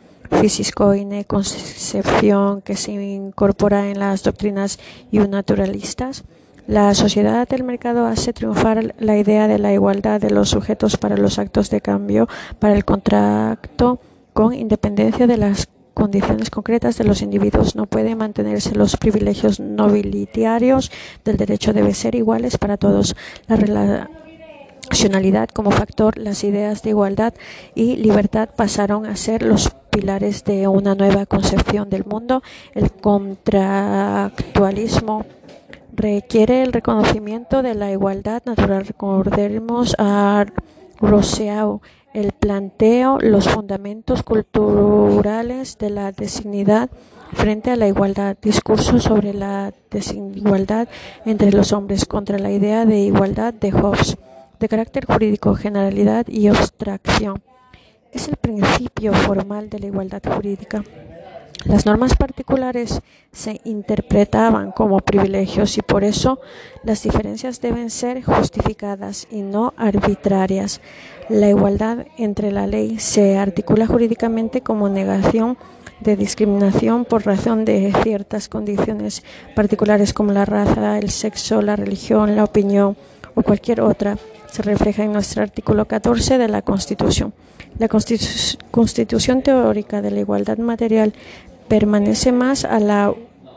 y 0.96 1.06
concepción 1.26 2.62
que 2.62 2.76
se 2.76 2.94
incorpora 2.94 3.90
en 3.90 4.00
las 4.00 4.24
doctrinas 4.24 4.80
y 5.12 5.20
naturalistas, 5.30 6.24
la 6.72 6.96
sociedad 6.96 7.48
del 7.50 7.66
mercado 7.66 8.06
hace 8.06 8.32
triunfar 8.32 8.96
la 8.98 9.18
idea 9.18 9.50
de 9.50 9.60
la 9.60 9.74
igualdad 9.74 10.22
de 10.22 10.30
los 10.30 10.52
sujetos 10.52 10.96
para 10.96 11.18
los 11.18 11.38
actos 11.38 11.70
de 11.70 11.82
cambio, 11.82 12.30
para 12.60 12.76
el 12.76 12.86
contrato, 12.86 14.00
con 14.32 14.54
independencia 14.54 15.28
de 15.28 15.36
las 15.36 15.68
condiciones 15.94 16.50
concretas 16.50 16.98
de 16.98 17.04
los 17.04 17.22
individuos. 17.22 17.76
No 17.76 17.88
pueden 17.88 18.20
mantenerse 18.20 18.74
los 18.74 18.96
privilegios 18.96 19.60
nobilitarios 19.60 20.94
del 21.26 21.36
derecho 21.36 21.74
debe 21.74 21.94
ser 21.94 22.16
iguales 22.16 22.58
para 22.58 22.78
todos. 22.78 23.18
La 23.48 23.58
relacionalidad 23.58 25.50
como 25.50 25.72
factor, 25.72 26.18
las 26.18 26.42
ideas 26.46 26.84
de 26.84 26.92
igualdad 26.92 27.34
y 27.76 27.98
libertad 27.98 28.48
pasaron 28.56 29.08
a 29.08 29.18
ser 29.18 29.44
los 29.44 29.72
pilares 29.90 30.46
de 30.46 30.70
una 30.70 30.96
nueva 30.96 31.26
concepción 31.26 31.90
del 31.90 32.06
mundo. 32.06 32.42
El 32.74 32.94
contractualismo 32.94 35.26
requiere 35.94 36.64
el 36.64 36.74
reconocimiento 36.74 37.62
de 37.62 37.76
la 37.76 37.92
igualdad 37.92 38.44
natural. 38.46 38.86
Recordemos 38.86 39.96
a 39.98 40.46
Rousseau, 41.00 41.82
el 42.14 42.32
planteo, 42.32 43.18
los 43.20 43.48
fundamentos 43.48 44.24
culturales 44.24 45.78
de 45.78 45.90
la 45.90 46.12
desigualdad 46.12 46.90
frente 47.34 47.72
a 47.72 47.76
la 47.76 47.88
igualdad, 47.88 48.38
discurso 48.42 49.00
sobre 49.00 49.34
la 49.34 49.74
desigualdad 49.90 50.88
entre 51.26 51.52
los 51.52 51.72
hombres 51.72 52.06
contra 52.06 52.38
la 52.38 52.52
idea 52.52 52.86
de 52.86 53.00
igualdad 53.00 53.54
de 53.54 53.72
Hobbes, 53.72 54.18
de 54.60 54.68
carácter 54.68 55.06
jurídico, 55.06 55.56
generalidad 55.56 56.28
y 56.28 56.48
abstracción. 56.48 57.42
Es 58.12 58.28
el 58.28 58.36
principio 58.36 59.14
formal 59.14 59.70
de 59.70 59.80
la 59.80 59.88
igualdad 59.88 60.22
jurídica. 60.24 60.84
Las 61.66 61.86
normas 61.86 62.16
particulares 62.16 63.02
se 63.32 63.62
interpretaban 63.66 64.72
como 64.72 65.00
privilegios 65.00 65.78
y 65.78 65.82
por 65.84 66.04
eso 66.04 66.40
las 66.84 67.04
diferencias 67.04 67.62
deben 67.62 67.92
ser 67.92 68.24
justificadas 68.24 69.28
y 69.30 69.42
no 69.44 69.74
arbitrarias. 69.78 70.82
La 71.30 71.50
igualdad 71.50 72.08
entre 72.18 72.52
la 72.52 72.66
ley 72.66 72.98
se 72.98 73.38
articula 73.38 73.86
jurídicamente 73.86 74.62
como 74.62 74.90
negación 74.90 75.58
de 76.00 76.16
discriminación 76.16 77.06
por 77.06 77.28
razón 77.28 77.64
de 77.64 77.94
ciertas 78.02 78.50
condiciones 78.50 79.24
particulares 79.56 80.14
como 80.14 80.32
la 80.32 80.46
raza, 80.46 80.98
el 80.98 81.12
sexo, 81.12 81.62
la 81.62 81.76
religión, 81.76 82.36
la 82.36 82.44
opinión 82.44 82.98
o 83.36 83.44
cualquier 83.44 83.82
otra. 83.82 84.18
Se 84.52 84.64
refleja 84.64 85.04
en 85.04 85.14
nuestro 85.14 85.44
artículo 85.44 85.86
14 85.86 86.40
de 86.40 86.48
la 86.48 86.64
Constitución. 86.64 87.34
La 87.78 87.88
Constitución 87.88 89.42
teórica 89.42 90.02
de 90.02 90.12
la 90.12 90.20
igualdad 90.20 90.58
material 90.58 91.14
permanece 91.72 92.32
más 92.34 92.66
a 92.66 92.82
la 92.82 93.14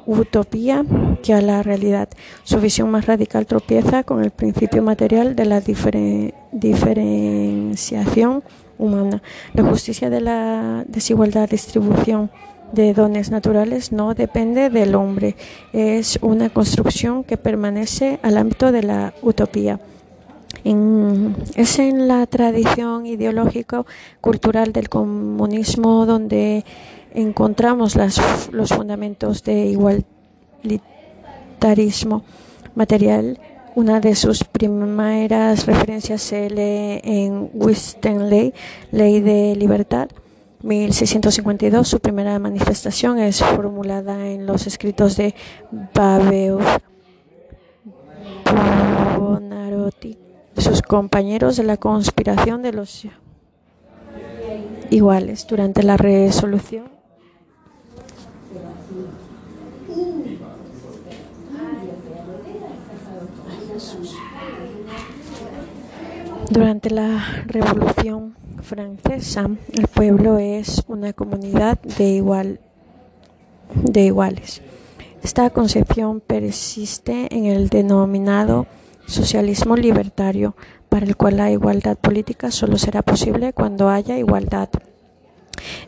utopía 0.06 0.84
que 1.24 1.34
a 1.34 1.40
la 1.40 1.64
realidad. 1.64 2.08
Su 2.44 2.60
visión 2.60 2.88
más 2.88 3.06
radical 3.06 3.44
tropieza 3.44 4.04
con 4.04 4.22
el 4.22 4.30
principio 4.30 4.84
material 4.84 5.34
de 5.34 5.44
la 5.44 5.60
diferenciación 5.60 8.44
humana. 8.78 9.20
La 9.52 9.64
justicia 9.64 10.10
de 10.10 10.20
la 10.20 10.84
desigualdad 10.86 11.50
distribución 11.50 12.30
de 12.70 12.94
dones 12.94 13.32
naturales 13.32 13.90
no 13.90 14.14
depende 14.14 14.70
del 14.70 14.94
hombre, 14.94 15.34
es 15.72 16.20
una 16.22 16.50
construcción 16.50 17.24
que 17.24 17.36
permanece 17.36 18.20
al 18.22 18.36
ámbito 18.36 18.70
de 18.70 18.84
la 18.84 19.12
utopía. 19.22 19.80
es 21.56 21.78
en 21.80 22.06
la 22.06 22.24
tradición 22.28 23.06
ideológico 23.06 23.86
cultural 24.20 24.72
del 24.72 24.88
comunismo 24.88 26.06
donde 26.06 26.64
encontramos 27.14 27.96
los 28.50 28.68
fundamentos 28.68 29.42
de 29.44 29.66
igualitarismo 29.66 32.24
material. 32.74 33.38
Una 33.76 34.00
de 34.00 34.14
sus 34.14 34.44
primeras 34.44 35.66
referencias 35.66 36.22
se 36.22 36.48
lee 36.50 37.00
en 37.02 37.50
Ley, 38.30 38.54
Ley 38.92 39.20
de 39.20 39.56
Libertad, 39.56 40.08
1652. 40.62 41.88
Su 41.88 42.00
primera 42.00 42.38
manifestación 42.38 43.18
es 43.18 43.42
formulada 43.42 44.28
en 44.28 44.46
los 44.46 44.66
escritos 44.66 45.16
de 45.16 45.34
Babeu 45.92 46.60
Bonarotti, 49.18 50.18
sus 50.56 50.80
compañeros 50.82 51.56
de 51.56 51.64
la 51.64 51.76
conspiración 51.76 52.62
de 52.62 52.72
los 52.72 53.06
iguales 54.90 55.46
durante 55.48 55.82
la 55.82 55.96
resolución 55.96 56.94
Durante 66.54 66.88
la 66.88 67.42
Revolución 67.48 68.36
Francesa, 68.62 69.50
el 69.72 69.88
pueblo 69.88 70.38
es 70.38 70.84
una 70.86 71.12
comunidad 71.12 71.80
de, 71.80 72.10
igual, 72.10 72.60
de 73.74 74.02
iguales. 74.02 74.62
Esta 75.24 75.50
concepción 75.50 76.20
persiste 76.20 77.26
en 77.36 77.46
el 77.46 77.70
denominado 77.70 78.68
socialismo 79.04 79.74
libertario, 79.74 80.54
para 80.88 81.04
el 81.06 81.16
cual 81.16 81.38
la 81.38 81.50
igualdad 81.50 81.98
política 81.98 82.52
solo 82.52 82.78
será 82.78 83.02
posible 83.02 83.52
cuando 83.52 83.88
haya 83.88 84.16
igualdad 84.16 84.68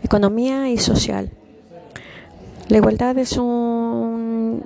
económica 0.03 0.69
y 0.69 0.79
social. 0.79 1.31
La 2.67 2.79
igualdad 2.79 3.17
es 3.19 3.37
un, 3.37 4.65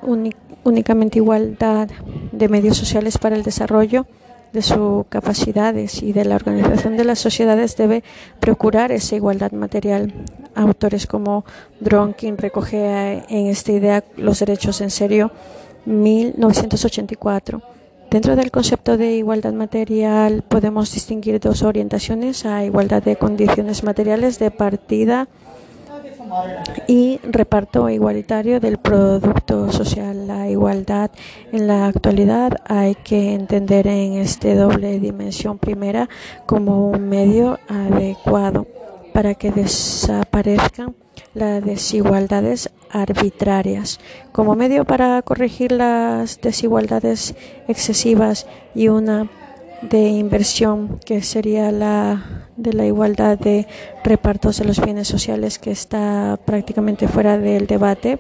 únicamente 0.64 1.18
igualdad 1.18 1.90
de 2.32 2.48
medios 2.48 2.78
sociales 2.78 3.18
para 3.18 3.36
el 3.36 3.42
desarrollo 3.42 4.06
de 4.52 4.62
sus 4.62 5.06
capacidades 5.08 6.02
y 6.02 6.12
de 6.12 6.24
la 6.24 6.36
organización 6.36 6.96
de 6.96 7.04
las 7.04 7.18
sociedades 7.18 7.76
debe 7.76 8.02
procurar 8.40 8.92
esa 8.92 9.16
igualdad 9.16 9.52
material. 9.52 10.12
Autores 10.54 11.06
como 11.06 11.44
Dronkin 11.80 12.36
recoge 12.36 13.22
en 13.28 13.46
esta 13.46 13.72
idea 13.72 14.04
los 14.16 14.40
derechos 14.40 14.80
en 14.80 14.90
serio 14.90 15.30
1984. 15.86 17.62
Dentro 18.10 18.34
del 18.34 18.50
concepto 18.50 18.96
de 18.96 19.12
igualdad 19.12 19.52
material 19.52 20.42
podemos 20.42 20.92
distinguir 20.92 21.38
dos 21.38 21.62
orientaciones 21.62 22.44
a 22.44 22.64
igualdad 22.64 23.04
de 23.04 23.14
condiciones 23.14 23.84
materiales 23.84 24.40
de 24.40 24.50
partida 24.50 25.28
y 26.86 27.18
reparto 27.22 27.88
igualitario 27.88 28.60
del 28.60 28.78
producto 28.78 29.70
social. 29.72 30.26
La 30.26 30.48
igualdad 30.48 31.10
en 31.52 31.66
la 31.66 31.86
actualidad 31.86 32.58
hay 32.66 32.94
que 32.94 33.34
entender 33.34 33.86
en 33.86 34.14
esta 34.14 34.54
doble 34.54 35.00
dimensión 35.00 35.58
primera 35.58 36.08
como 36.46 36.90
un 36.90 37.08
medio 37.08 37.58
adecuado 37.68 38.66
para 39.12 39.34
que 39.34 39.50
desaparezcan 39.50 40.94
las 41.34 41.64
desigualdades 41.64 42.70
arbitrarias, 42.90 44.00
como 44.32 44.56
medio 44.56 44.84
para 44.84 45.22
corregir 45.22 45.72
las 45.72 46.40
desigualdades 46.40 47.34
excesivas 47.68 48.46
y 48.74 48.88
una 48.88 49.28
de 49.82 50.08
inversión, 50.08 50.98
que 51.04 51.22
sería 51.22 51.72
la 51.72 52.46
de 52.56 52.72
la 52.74 52.84
igualdad 52.84 53.38
de 53.38 53.66
repartos 54.04 54.58
de 54.58 54.66
los 54.66 54.80
bienes 54.80 55.08
sociales, 55.08 55.58
que 55.58 55.70
está 55.70 56.38
prácticamente 56.44 57.08
fuera 57.08 57.38
del 57.38 57.66
debate 57.66 58.18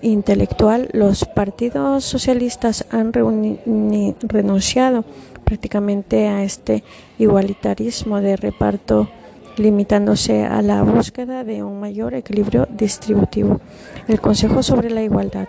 intelectual. 0.00 0.88
Los 0.92 1.24
partidos 1.24 2.04
socialistas 2.04 2.86
han 2.90 3.12
renunciado 3.12 5.04
prácticamente 5.44 6.28
a 6.28 6.44
este 6.44 6.84
igualitarismo 7.18 8.20
de 8.20 8.36
reparto 8.36 9.08
limitándose 9.56 10.44
a 10.44 10.62
la 10.62 10.82
búsqueda 10.82 11.44
de 11.44 11.62
un 11.62 11.80
mayor 11.80 12.14
equilibrio 12.14 12.66
distributivo. 12.70 13.60
El 14.08 14.20
Consejo 14.20 14.62
sobre 14.62 14.90
la 14.90 15.02
Igualdad. 15.02 15.48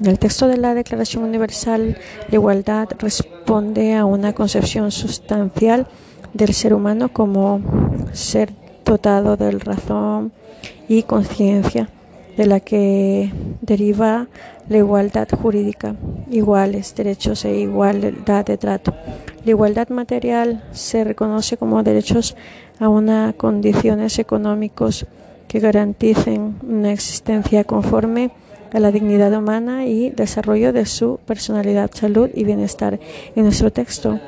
En 0.00 0.06
el 0.06 0.18
texto 0.18 0.48
de 0.48 0.56
la 0.56 0.74
Declaración 0.74 1.22
Universal, 1.22 1.96
la 2.28 2.34
igualdad 2.34 2.88
responde 2.98 3.94
a 3.94 4.04
una 4.04 4.32
concepción 4.32 4.90
sustancial 4.90 5.86
del 6.32 6.52
ser 6.52 6.74
humano 6.74 7.10
como 7.12 7.60
ser 8.12 8.52
dotado 8.84 9.36
de 9.36 9.52
razón 9.52 10.32
y 10.88 11.04
conciencia, 11.04 11.88
de 12.36 12.46
la 12.46 12.58
que 12.58 13.32
deriva 13.60 14.26
la 14.68 14.78
igualdad 14.78 15.28
jurídica, 15.30 15.94
iguales 16.28 16.92
derechos 16.96 17.44
e 17.44 17.56
igualdad 17.60 18.44
de 18.44 18.58
trato. 18.58 18.94
La 19.44 19.50
igualdad 19.50 19.90
material 19.90 20.64
se 20.72 21.04
reconoce 21.04 21.56
como 21.56 21.84
derechos 21.84 22.36
a 22.80 22.88
unas 22.88 23.34
condiciones 23.36 24.18
económicos 24.18 25.06
que 25.46 25.60
garanticen 25.60 26.56
una 26.68 26.92
existencia 26.92 27.62
conforme 27.62 28.32
a 28.74 28.80
la 28.80 28.90
dignidad 28.90 29.32
humana 29.32 29.86
y 29.86 30.10
desarrollo 30.10 30.72
de 30.72 30.84
su 30.84 31.20
personalidad, 31.24 31.90
salud 31.94 32.28
y 32.34 32.42
bienestar. 32.44 32.98
En 33.36 33.44
nuestro 33.44 33.70
texto 33.70 34.18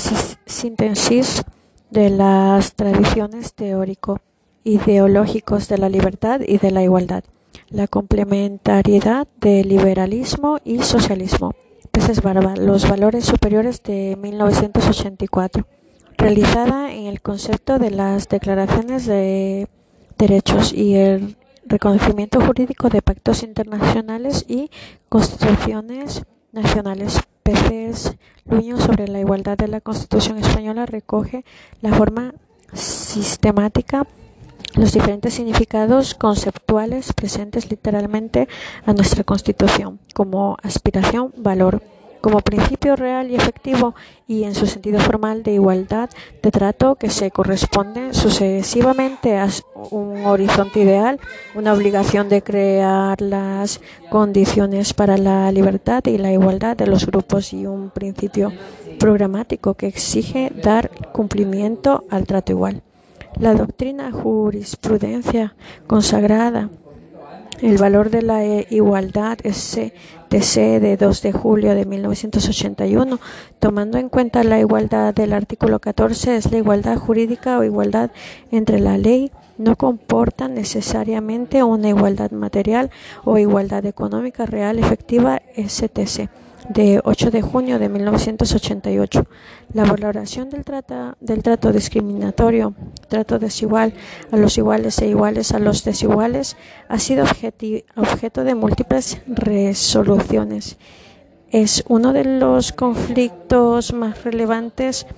síntesis 0.46 1.44
de 1.90 2.11
las 2.11 2.74
tradiciones 2.74 3.54
teórico 3.54 4.20
ideológicos 4.64 5.68
de 5.68 5.78
la 5.78 5.88
libertad 5.88 6.40
y 6.46 6.59
de 6.59 6.70
la 6.70 6.83
igualdad, 6.83 7.24
la 7.70 7.87
complementariedad 7.87 9.26
del 9.40 9.68
liberalismo 9.68 10.59
y 10.64 10.80
socialismo. 10.83 11.54
Peces 11.90 12.22
Barba, 12.22 12.54
los 12.56 12.88
valores 12.88 13.24
superiores 13.24 13.83
de 13.83 14.16
1984 14.20 15.66
realizada 16.16 16.92
en 16.92 17.06
el 17.06 17.20
concepto 17.20 17.78
de 17.78 17.90
las 17.90 18.28
declaraciones 18.28 19.06
de 19.06 19.68
derechos 20.18 20.72
y 20.72 20.94
el 20.94 21.37
reconocimiento 21.64 22.40
jurídico 22.40 22.88
de 22.88 23.00
pactos 23.00 23.42
internacionales 23.42 24.44
y 24.48 24.70
constituciones 25.09 26.22
nacionales. 26.52 27.20
PCs 27.42 28.16
Luño 28.44 28.78
sobre 28.78 29.09
la 29.09 29.20
igualdad 29.20 29.56
de 29.56 29.68
la 29.68 29.80
Constitución 29.80 30.38
española 30.38 30.85
recoge 30.85 31.44
la 31.80 31.92
forma 31.92 32.35
sistemática 32.72 34.06
los 34.74 34.92
diferentes 34.92 35.35
significados 35.35 36.14
conceptuales 36.14 37.12
presentes 37.12 37.70
literalmente 37.70 38.48
a 38.87 38.92
nuestra 38.92 39.24
Constitución 39.24 39.98
como 40.14 40.56
aspiración, 40.62 41.33
valor, 41.37 41.83
como 42.20 42.40
principio 42.40 42.96
real 42.96 43.30
y 43.30 43.35
efectivo 43.35 43.94
y 44.28 44.44
en 44.44 44.54
su 44.54 44.66
sentido 44.66 45.00
formal 45.00 45.42
de 45.42 45.52
igualdad 45.52 46.11
de 46.42 46.50
trato 46.50 46.96
que 46.96 47.11
se 47.11 47.30
corresponde 47.30 48.12
sucesivamente 48.12 49.38
a 49.38 49.48
un 49.90 50.26
horizonte 50.26 50.80
ideal, 50.80 51.18
una 51.54 51.72
obligación 51.72 52.28
de 52.28 52.42
crear 52.42 53.20
las 53.20 53.80
condiciones 54.11 54.92
para 54.92 55.16
la 55.16 55.50
libertad 55.50 56.04
y 56.06 56.18
la 56.18 56.33
igualdad 56.33 56.76
de 56.76 56.87
los 56.87 57.06
grupos 57.06 57.52
y 57.52 57.66
un 57.66 57.90
principio 57.90 58.52
programático 58.98 59.74
que 59.74 59.87
exige 59.87 60.52
dar 60.54 60.90
cumplimiento 61.12 62.04
al 62.11 62.26
trato 62.26 62.52
igual. 62.52 62.83
La 63.38 63.55
doctrina 63.55 64.12
jurisprudencia 64.12 65.55
consagrada. 65.87 66.69
El 67.62 67.79
valor 67.79 68.11
de 68.11 68.23
la 68.23 68.45
igualdad 68.71 69.38
STC 69.45 70.81
de 70.81 70.97
2 70.99 71.23
de 71.23 71.33
julio 71.33 71.75
de 71.75 71.85
1981, 71.85 73.19
tomando 73.59 73.99
en 73.99 74.09
cuenta 74.09 74.45
la 74.45 74.59
igualdad 74.59 75.14
del 75.14 75.33
artículo 75.33 75.79
14, 75.79 76.37
es 76.37 76.51
la 76.51 76.59
igualdad 76.59 76.97
jurídica 76.97 77.59
o 77.59 77.64
igualdad 77.64 78.11
entre 78.51 78.81
la 78.81 78.99
ley, 78.99 79.31
no 79.59 79.77
comporta 79.77 80.49
necesariamente 80.49 81.62
una 81.62 81.90
igualdad 81.90 82.31
material 82.31 82.90
o 83.25 83.37
igualdad 83.38 83.85
económica 83.85 84.47
real 84.47 84.79
efectiva 84.79 85.43
STC 85.57 86.31
de 86.70 87.00
8 87.02 87.30
de 87.33 87.42
junio 87.42 87.80
de 87.80 87.88
1988. 87.88 89.26
La 89.72 89.85
valoración 89.85 90.50
del, 90.50 90.64
del 91.20 91.42
trato 91.42 91.72
discriminatorio, 91.72 92.74
trato 93.09 93.40
desigual 93.40 93.92
a 94.30 94.37
los 94.37 94.56
iguales 94.56 94.98
e 95.00 95.09
iguales 95.09 95.50
a 95.52 95.59
los 95.59 95.83
desiguales, 95.83 96.56
ha 96.88 96.98
sido 97.00 97.24
objeto 97.24 98.44
de 98.44 98.54
múltiples 98.54 99.20
resoluciones. 99.26 100.78
Es 101.50 101.83
uno 101.88 102.12
de 102.12 102.24
los 102.24 102.70
conflictos 102.70 103.92
más 103.92 104.22
relevantes 104.22 105.09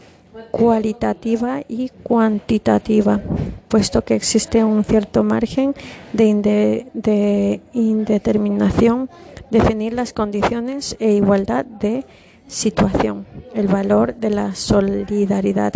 cualitativa 0.50 1.60
y 1.68 1.90
cuantitativa, 2.02 3.20
puesto 3.68 4.02
que 4.02 4.14
existe 4.14 4.64
un 4.64 4.84
cierto 4.84 5.22
margen 5.22 5.74
de 6.14 7.60
indeterminación 7.74 9.10
definir 9.52 9.92
las 9.92 10.12
condiciones 10.14 10.96
e 10.98 11.12
igualdad 11.12 11.64
de 11.66 12.06
situación, 12.48 13.26
el 13.54 13.68
valor 13.68 14.14
de 14.14 14.30
la 14.30 14.54
solidaridad, 14.54 15.74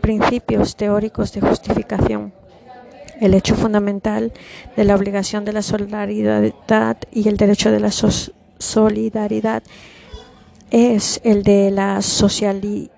principios 0.00 0.76
teóricos 0.76 1.32
de 1.32 1.40
justificación, 1.40 2.32
el 3.20 3.34
hecho 3.34 3.56
fundamental 3.56 4.32
de 4.76 4.84
la 4.84 4.94
obligación 4.94 5.44
de 5.44 5.52
la 5.52 5.62
solidaridad 5.62 6.96
y 7.10 7.28
el 7.28 7.36
derecho 7.36 7.72
de 7.72 7.80
la 7.80 7.90
solidaridad 7.90 9.64
es 10.70 11.20
el 11.24 11.42
de 11.42 11.72
la 11.72 12.00
sociabilidad 12.02 12.92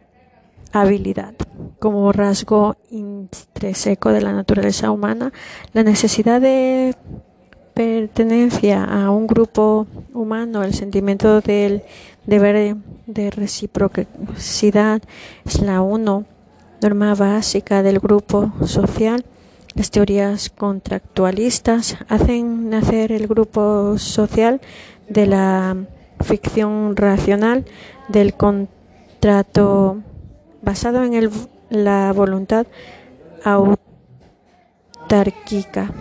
como 1.79 2.13
rasgo 2.13 2.77
intrínseco 2.91 4.13
de 4.13 4.21
la 4.21 4.35
naturaleza 4.35 4.91
humana, 4.91 5.33
la 5.73 5.83
necesidad 5.83 6.43
de 6.43 6.95
pertenencia 7.75 8.85
a 8.85 9.11
un 9.11 9.27
grupo 9.27 9.87
humano, 10.13 10.63
el 10.63 10.75
sentimiento 10.75 11.41
del 11.41 11.83
deber 12.27 12.77
de 13.07 13.31
reciprocidad 13.31 15.03
es 15.45 15.61
la 15.61 15.81
uno, 15.81 16.25
norma 16.83 17.15
básica 17.15 17.83
del 17.83 17.99
grupo 17.99 18.53
social. 18.67 19.25
Las 19.75 19.91
teorías 19.91 20.51
contractualistas 20.51 21.97
hacen 22.09 22.69
nacer 22.71 23.13
el 23.13 23.29
grupo 23.29 23.97
social 23.99 24.61
de 25.09 25.27
la 25.27 25.77
ficción 26.21 26.97
racional 26.97 27.65
del 28.09 28.35
contrato 28.35 29.99
basado 30.63 31.05
en 31.05 31.15
el, 31.15 31.31
la 31.71 32.13
voluntad 32.13 32.67
autárquica 33.45 35.93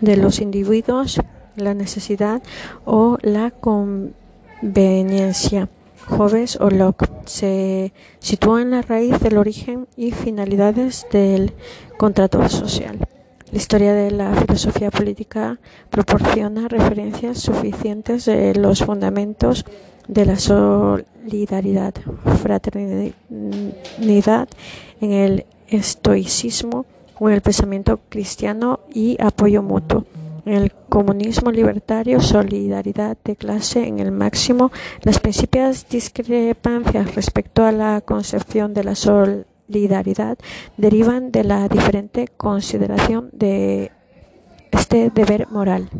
de 0.00 0.16
los 0.16 0.40
individuos, 0.40 1.20
la 1.56 1.74
necesidad 1.74 2.42
o 2.84 3.18
la 3.22 3.50
conveniencia. 3.50 5.68
Joves 6.06 6.56
o 6.60 6.70
Locke 6.70 7.10
se 7.26 7.92
sitúa 8.18 8.62
en 8.62 8.70
la 8.70 8.82
raíz 8.82 9.18
del 9.20 9.36
origen 9.36 9.86
y 9.96 10.12
finalidades 10.12 11.06
del 11.12 11.52
contrato 11.98 12.48
social. 12.48 12.98
La 13.50 13.58
historia 13.58 13.94
de 13.94 14.10
la 14.10 14.34
filosofía 14.34 14.90
política 14.90 15.58
proporciona 15.90 16.68
referencias 16.68 17.38
suficientes 17.38 18.26
de 18.26 18.54
los 18.54 18.84
fundamentos 18.84 19.64
de 20.06 20.26
la 20.26 20.38
solidaridad, 20.38 21.94
fraternidad 22.42 23.14
en 25.00 25.12
el 25.12 25.46
estoicismo 25.68 26.84
con 27.18 27.32
el 27.32 27.40
pensamiento 27.40 28.00
cristiano 28.08 28.80
y 28.92 29.16
apoyo 29.20 29.62
mutuo. 29.62 30.04
En 30.46 30.54
el 30.54 30.72
comunismo 30.88 31.50
libertario, 31.50 32.20
solidaridad 32.20 33.18
de 33.22 33.36
clase 33.36 33.86
en 33.86 33.98
el 33.98 34.12
máximo, 34.12 34.70
las 35.02 35.18
principales 35.18 35.86
discrepancias 35.88 37.14
respecto 37.14 37.64
a 37.64 37.72
la 37.72 38.00
concepción 38.00 38.72
de 38.72 38.84
la 38.84 38.94
solidaridad 38.94 40.38
derivan 40.76 41.32
de 41.32 41.44
la 41.44 41.68
diferente 41.68 42.28
consideración 42.28 43.28
de 43.32 43.90
este 44.70 45.10
deber 45.10 45.48
moral. 45.50 45.90